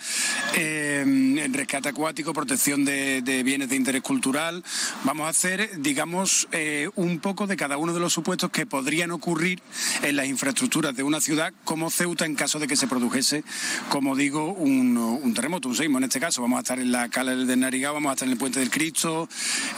[0.56, 4.62] eh, rescate acuático, protección de, bienes de interés cultural.
[5.04, 9.12] Vamos a hacer, digamos, eh, un poco de cada uno de los supuestos que podrían
[9.12, 9.62] ocurrir
[10.02, 13.44] en las infraestructuras de una ciudad como Ceuta en caso de que se produjese,
[13.88, 16.42] como digo, un, terremoto, un seismo en este caso.
[16.42, 18.70] Vamos a estar en la cala del Narigao, vamos a estar en el Puente del
[18.70, 19.28] Cristo,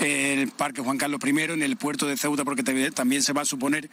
[0.01, 3.44] el Parque Juan Carlos I, en el puerto de Ceuta, porque también se va a
[3.44, 3.90] suponer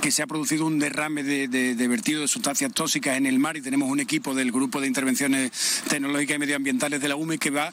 [0.00, 3.56] que se ha producido producido un derrame de, vertido de sustancias tóxicas en el mar
[3.56, 7.48] y tenemos un equipo del Grupo de Intervenciones Tecnológicas y Medioambientales de la UME que
[7.48, 7.72] va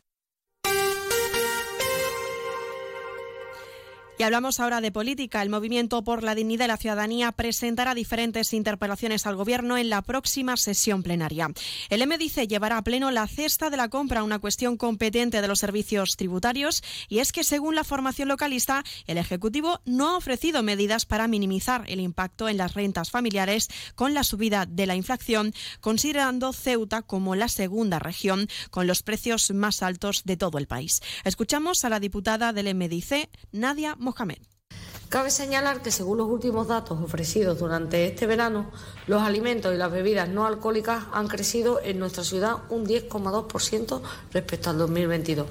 [4.21, 5.41] Y hablamos ahora de política.
[5.41, 10.03] El Movimiento por la Dignidad de la Ciudadanía presentará diferentes interpelaciones al Gobierno en la
[10.03, 11.49] próxima sesión plenaria.
[11.89, 15.57] El MDC llevará a pleno la cesta de la compra, una cuestión competente de los
[15.57, 21.07] servicios tributarios, y es que según la formación localista, el Ejecutivo no ha ofrecido medidas
[21.07, 26.53] para minimizar el impacto en las rentas familiares con la subida de la inflación, considerando
[26.53, 31.01] Ceuta como la segunda región con los precios más altos de todo el país.
[31.23, 33.95] Escuchamos a la diputada del MDC, Nadia
[35.09, 38.71] Cabe señalar que según los últimos datos ofrecidos durante este verano,
[39.07, 44.01] los alimentos y las bebidas no alcohólicas han crecido en nuestra ciudad un 10,2%
[44.31, 45.47] respecto al 2022.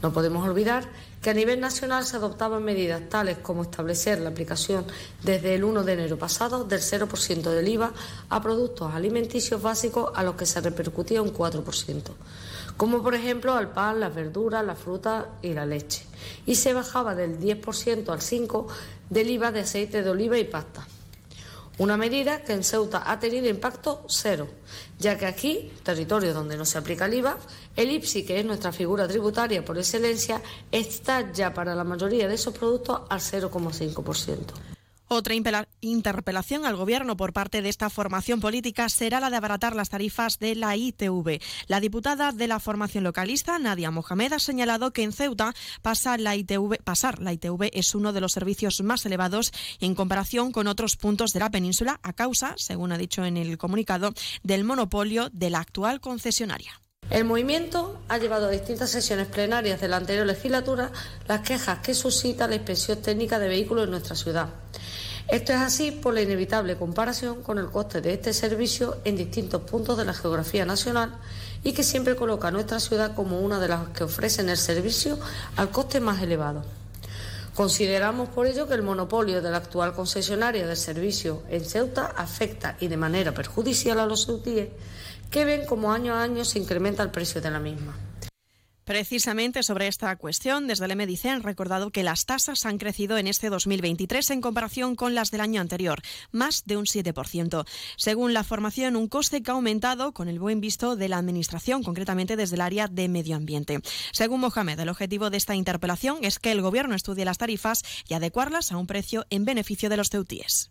[0.00, 0.88] No podemos olvidar
[1.20, 4.86] que a nivel nacional se adoptaban medidas tales como establecer la aplicación
[5.22, 7.92] desde el 1 de enero pasado del 0% del IVA
[8.30, 12.12] a productos alimenticios básicos a los que se repercutía un 4%
[12.76, 16.04] como por ejemplo al pan, las verduras, la fruta y la leche.
[16.46, 18.66] Y se bajaba del 10% al 5%
[19.10, 20.86] del IVA de aceite de oliva y pasta.
[21.78, 24.48] Una medida que en Ceuta ha tenido impacto cero,
[24.98, 27.36] ya que aquí, territorio donde no se aplica el IVA,
[27.76, 30.40] el IPSI, que es nuestra figura tributaria por excelencia,
[30.72, 34.75] está ya para la mayoría de esos productos al 0,5%.
[35.08, 35.34] Otra
[35.80, 40.40] interpelación al Gobierno por parte de esta formación política será la de abaratar las tarifas
[40.40, 41.40] de la ITV.
[41.68, 46.34] La diputada de la formación localista, Nadia Mohamed, ha señalado que en Ceuta pasar la
[46.34, 50.96] ITV, pasar la ITV es uno de los servicios más elevados en comparación con otros
[50.96, 54.12] puntos de la península a causa, según ha dicho en el comunicado,
[54.42, 56.80] del monopolio de la actual concesionaria.
[57.10, 60.90] El movimiento ha llevado a distintas sesiones plenarias de la anterior legislatura
[61.28, 64.48] las quejas que suscita la inspección técnica de vehículos en nuestra ciudad.
[65.28, 69.62] Esto es así por la inevitable comparación con el coste de este servicio en distintos
[69.62, 71.16] puntos de la geografía nacional
[71.64, 75.18] y que siempre coloca a nuestra ciudad como una de las que ofrecen el servicio
[75.56, 76.64] al coste más elevado.
[77.56, 82.76] Consideramos por ello que el monopolio de la actual concesionaria del servicio en Ceuta afecta
[82.78, 84.68] y de manera perjudicial a los ceutíes
[85.30, 87.96] que ven como año a año se incrementa el precio de la misma.
[88.86, 93.26] Precisamente sobre esta cuestión, desde el MDC han recordado que las tasas han crecido en
[93.26, 96.00] este 2023 en comparación con las del año anterior,
[96.30, 97.66] más de un 7%.
[97.96, 101.82] Según la formación, un coste que ha aumentado con el buen visto de la Administración,
[101.82, 103.80] concretamente desde el área de medio ambiente.
[104.12, 108.14] Según Mohamed, el objetivo de esta interpelación es que el Gobierno estudie las tarifas y
[108.14, 110.70] adecuarlas a un precio en beneficio de los ceutíes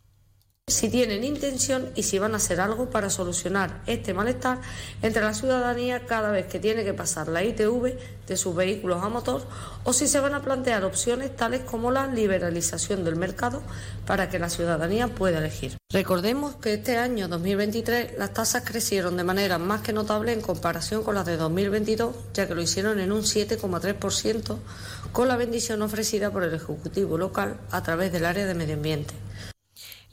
[0.68, 4.62] si tienen intención y si van a hacer algo para solucionar este malestar
[5.04, 9.10] entre la ciudadanía cada vez que tiene que pasar la ITV de sus vehículos a
[9.10, 9.46] motor
[9.84, 13.62] o si se van a plantear opciones tales como la liberalización del mercado
[14.08, 15.78] para que la ciudadanía pueda elegir.
[15.92, 21.04] Recordemos que este año 2023 las tasas crecieron de manera más que notable en comparación
[21.04, 24.58] con las de 2022, ya que lo hicieron en un 7,3%
[25.12, 29.14] con la bendición ofrecida por el Ejecutivo local a través del área de medio ambiente.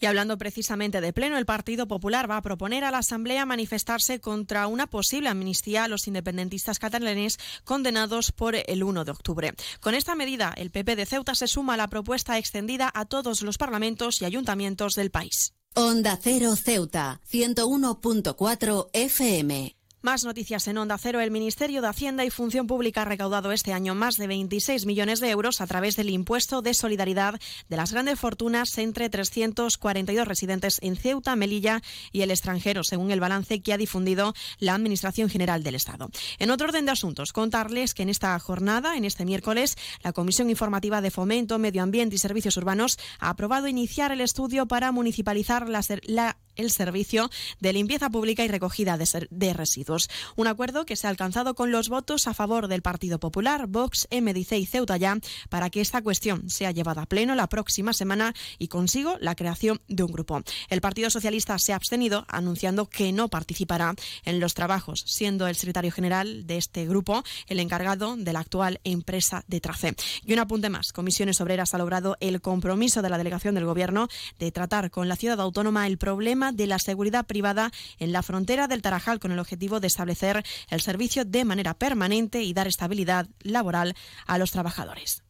[0.03, 4.19] Y hablando precisamente de pleno, el Partido Popular va a proponer a la Asamblea manifestarse
[4.19, 9.55] contra una posible amnistía a los independentistas catalanes condenados por el 1 de octubre.
[9.79, 13.43] Con esta medida, el PP de Ceuta se suma a la propuesta extendida a todos
[13.43, 15.55] los parlamentos y ayuntamientos del país.
[15.77, 19.77] Onda Cero Ceuta, 101.4 FM.
[20.03, 21.21] Más noticias en Onda Cero.
[21.21, 25.21] El Ministerio de Hacienda y Función Pública ha recaudado este año más de 26 millones
[25.21, 30.81] de euros a través del impuesto de solidaridad de las grandes fortunas entre 342 residentes
[30.83, 35.63] en Ceuta, Melilla y el extranjero, según el balance que ha difundido la Administración General
[35.63, 36.11] del Estado.
[36.41, 40.51] En otro orden de asuntos, contarles que en esta jornada, en este miércoles, la Comisión
[40.51, 45.69] Informativa de Fomento, Medio Ambiente y Servicios Urbanos ha aprobado iniciar el estudio para municipalizar
[45.69, 47.31] la, el servicio
[47.61, 50.09] de limpieza pública y recogida de, residuos.
[50.37, 54.09] Un acuerdo que se ha alcanzado con los votos a favor del Partido Popular, Vox,
[54.11, 55.19] MDC y Ceuta ya
[55.49, 59.81] para que esta cuestión sea llevada a pleno la próxima semana y consigo la creación
[59.89, 60.43] de un grupo.
[60.69, 65.57] El Partido Socialista se ha abstenido anunciando que no participará en los trabajos, siendo el
[65.57, 69.95] secretario general de este grupo el encargado de la actual empresa de Trace.
[70.25, 74.09] Y un apunte más, Comisiones Obreras ha logrado el compromiso de la delegación del Gobierno
[74.39, 78.67] de tratar con la ciudad autónoma el problema de la seguridad privada en la frontera
[78.67, 83.29] del Tarajal con el objetivo de establecer el servicio de manera permanente y dar estabilidad
[83.43, 83.95] laboral
[84.27, 85.23] a los trabajadores.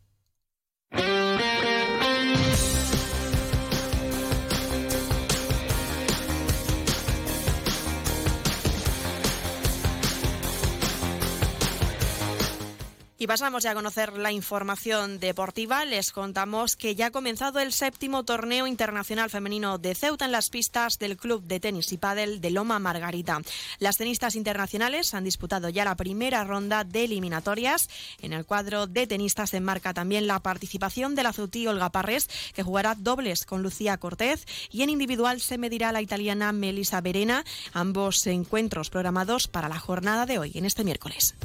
[13.23, 15.85] Y pasamos ya a conocer la información deportiva.
[15.85, 20.51] Les contamos que ya ha comenzado el séptimo torneo internacional femenino de Ceuta en las
[20.51, 23.41] pistas del Club de Tenis y Pádel de Loma Margarita.
[23.79, 27.89] Las tenistas internacionales han disputado ya la primera ronda de eliminatorias.
[28.21, 32.29] En el cuadro de tenistas se enmarca también la participación de la ceutí Olga Parres,
[32.55, 37.45] que jugará dobles con Lucía Cortez, y en individual se medirá la italiana Melissa Verena,
[37.73, 41.37] ambos encuentros programados para la jornada de hoy, en este miércoles.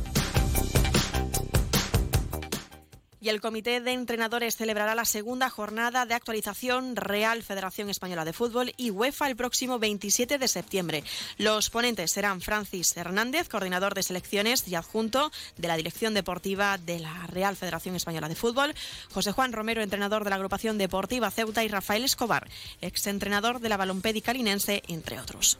[3.29, 8.73] El Comité de Entrenadores celebrará la segunda jornada de actualización Real Federación Española de Fútbol
[8.77, 11.03] y UEFA el próximo 27 de septiembre.
[11.37, 16.99] Los ponentes serán Francis Hernández, coordinador de selecciones y adjunto de la Dirección Deportiva de
[16.99, 18.73] la Real Federación Española de Fútbol,
[19.11, 22.47] José Juan Romero, entrenador de la agrupación deportiva Ceuta y Rafael Escobar,
[22.81, 25.59] exentrenador de la Balompédica Linense, entre otros.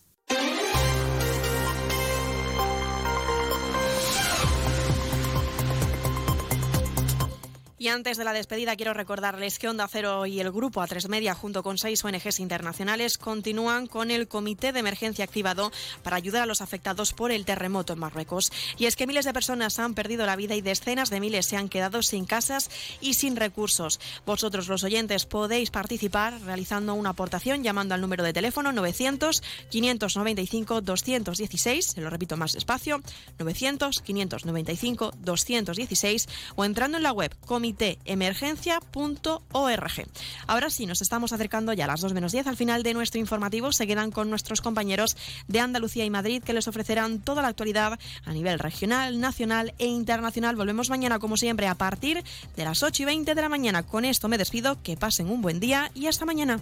[7.81, 11.33] Y antes de la despedida quiero recordarles que Onda Cero y el grupo A3 Media
[11.33, 15.71] junto con seis ONGs internacionales continúan con el comité de emergencia activado
[16.03, 18.51] para ayudar a los afectados por el terremoto en Marruecos.
[18.77, 21.57] Y es que miles de personas han perdido la vida y decenas de miles se
[21.57, 22.69] han quedado sin casas
[23.01, 23.99] y sin recursos.
[24.27, 29.41] Vosotros los oyentes podéis participar realizando una aportación llamando al número de teléfono 900
[29.71, 33.01] 595 216, se lo repito más despacio,
[33.39, 37.70] 900 595 216 o entrando en la web comité
[38.05, 40.07] emergencia.org.
[40.47, 43.19] Ahora sí, nos estamos acercando ya a las 2 menos 10 al final de nuestro
[43.19, 43.71] informativo.
[43.71, 45.17] Se quedan con nuestros compañeros
[45.47, 49.85] de Andalucía y Madrid que les ofrecerán toda la actualidad a nivel regional, nacional e
[49.85, 50.55] internacional.
[50.55, 52.23] Volvemos mañana, como siempre, a partir
[52.55, 53.83] de las 8 y 20 de la mañana.
[53.83, 56.59] Con esto me despido, que pasen un buen día y hasta mañana.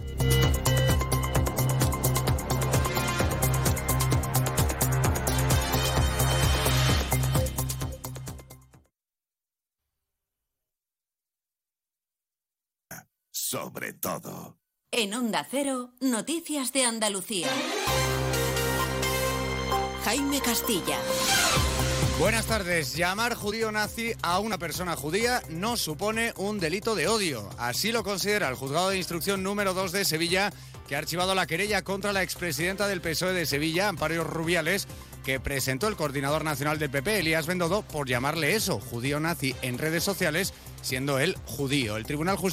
[13.50, 14.56] Sobre todo.
[14.92, 17.48] En Onda Cero, Noticias de Andalucía.
[20.04, 20.96] Jaime Castilla.
[22.20, 22.94] Buenas tardes.
[22.94, 27.50] Llamar judío nazi a una persona judía no supone un delito de odio.
[27.58, 30.52] Así lo considera el juzgado de instrucción número 2 de Sevilla,
[30.86, 34.86] que ha archivado la querella contra la expresidenta del PSOE de Sevilla, Amparo Rubiales,
[35.24, 39.78] que presentó el coordinador nacional del PP, Elías Bendodo, por llamarle eso, judío nazi, en
[39.78, 41.96] redes sociales, siendo él judío.
[41.96, 42.48] El Tribunal Justicia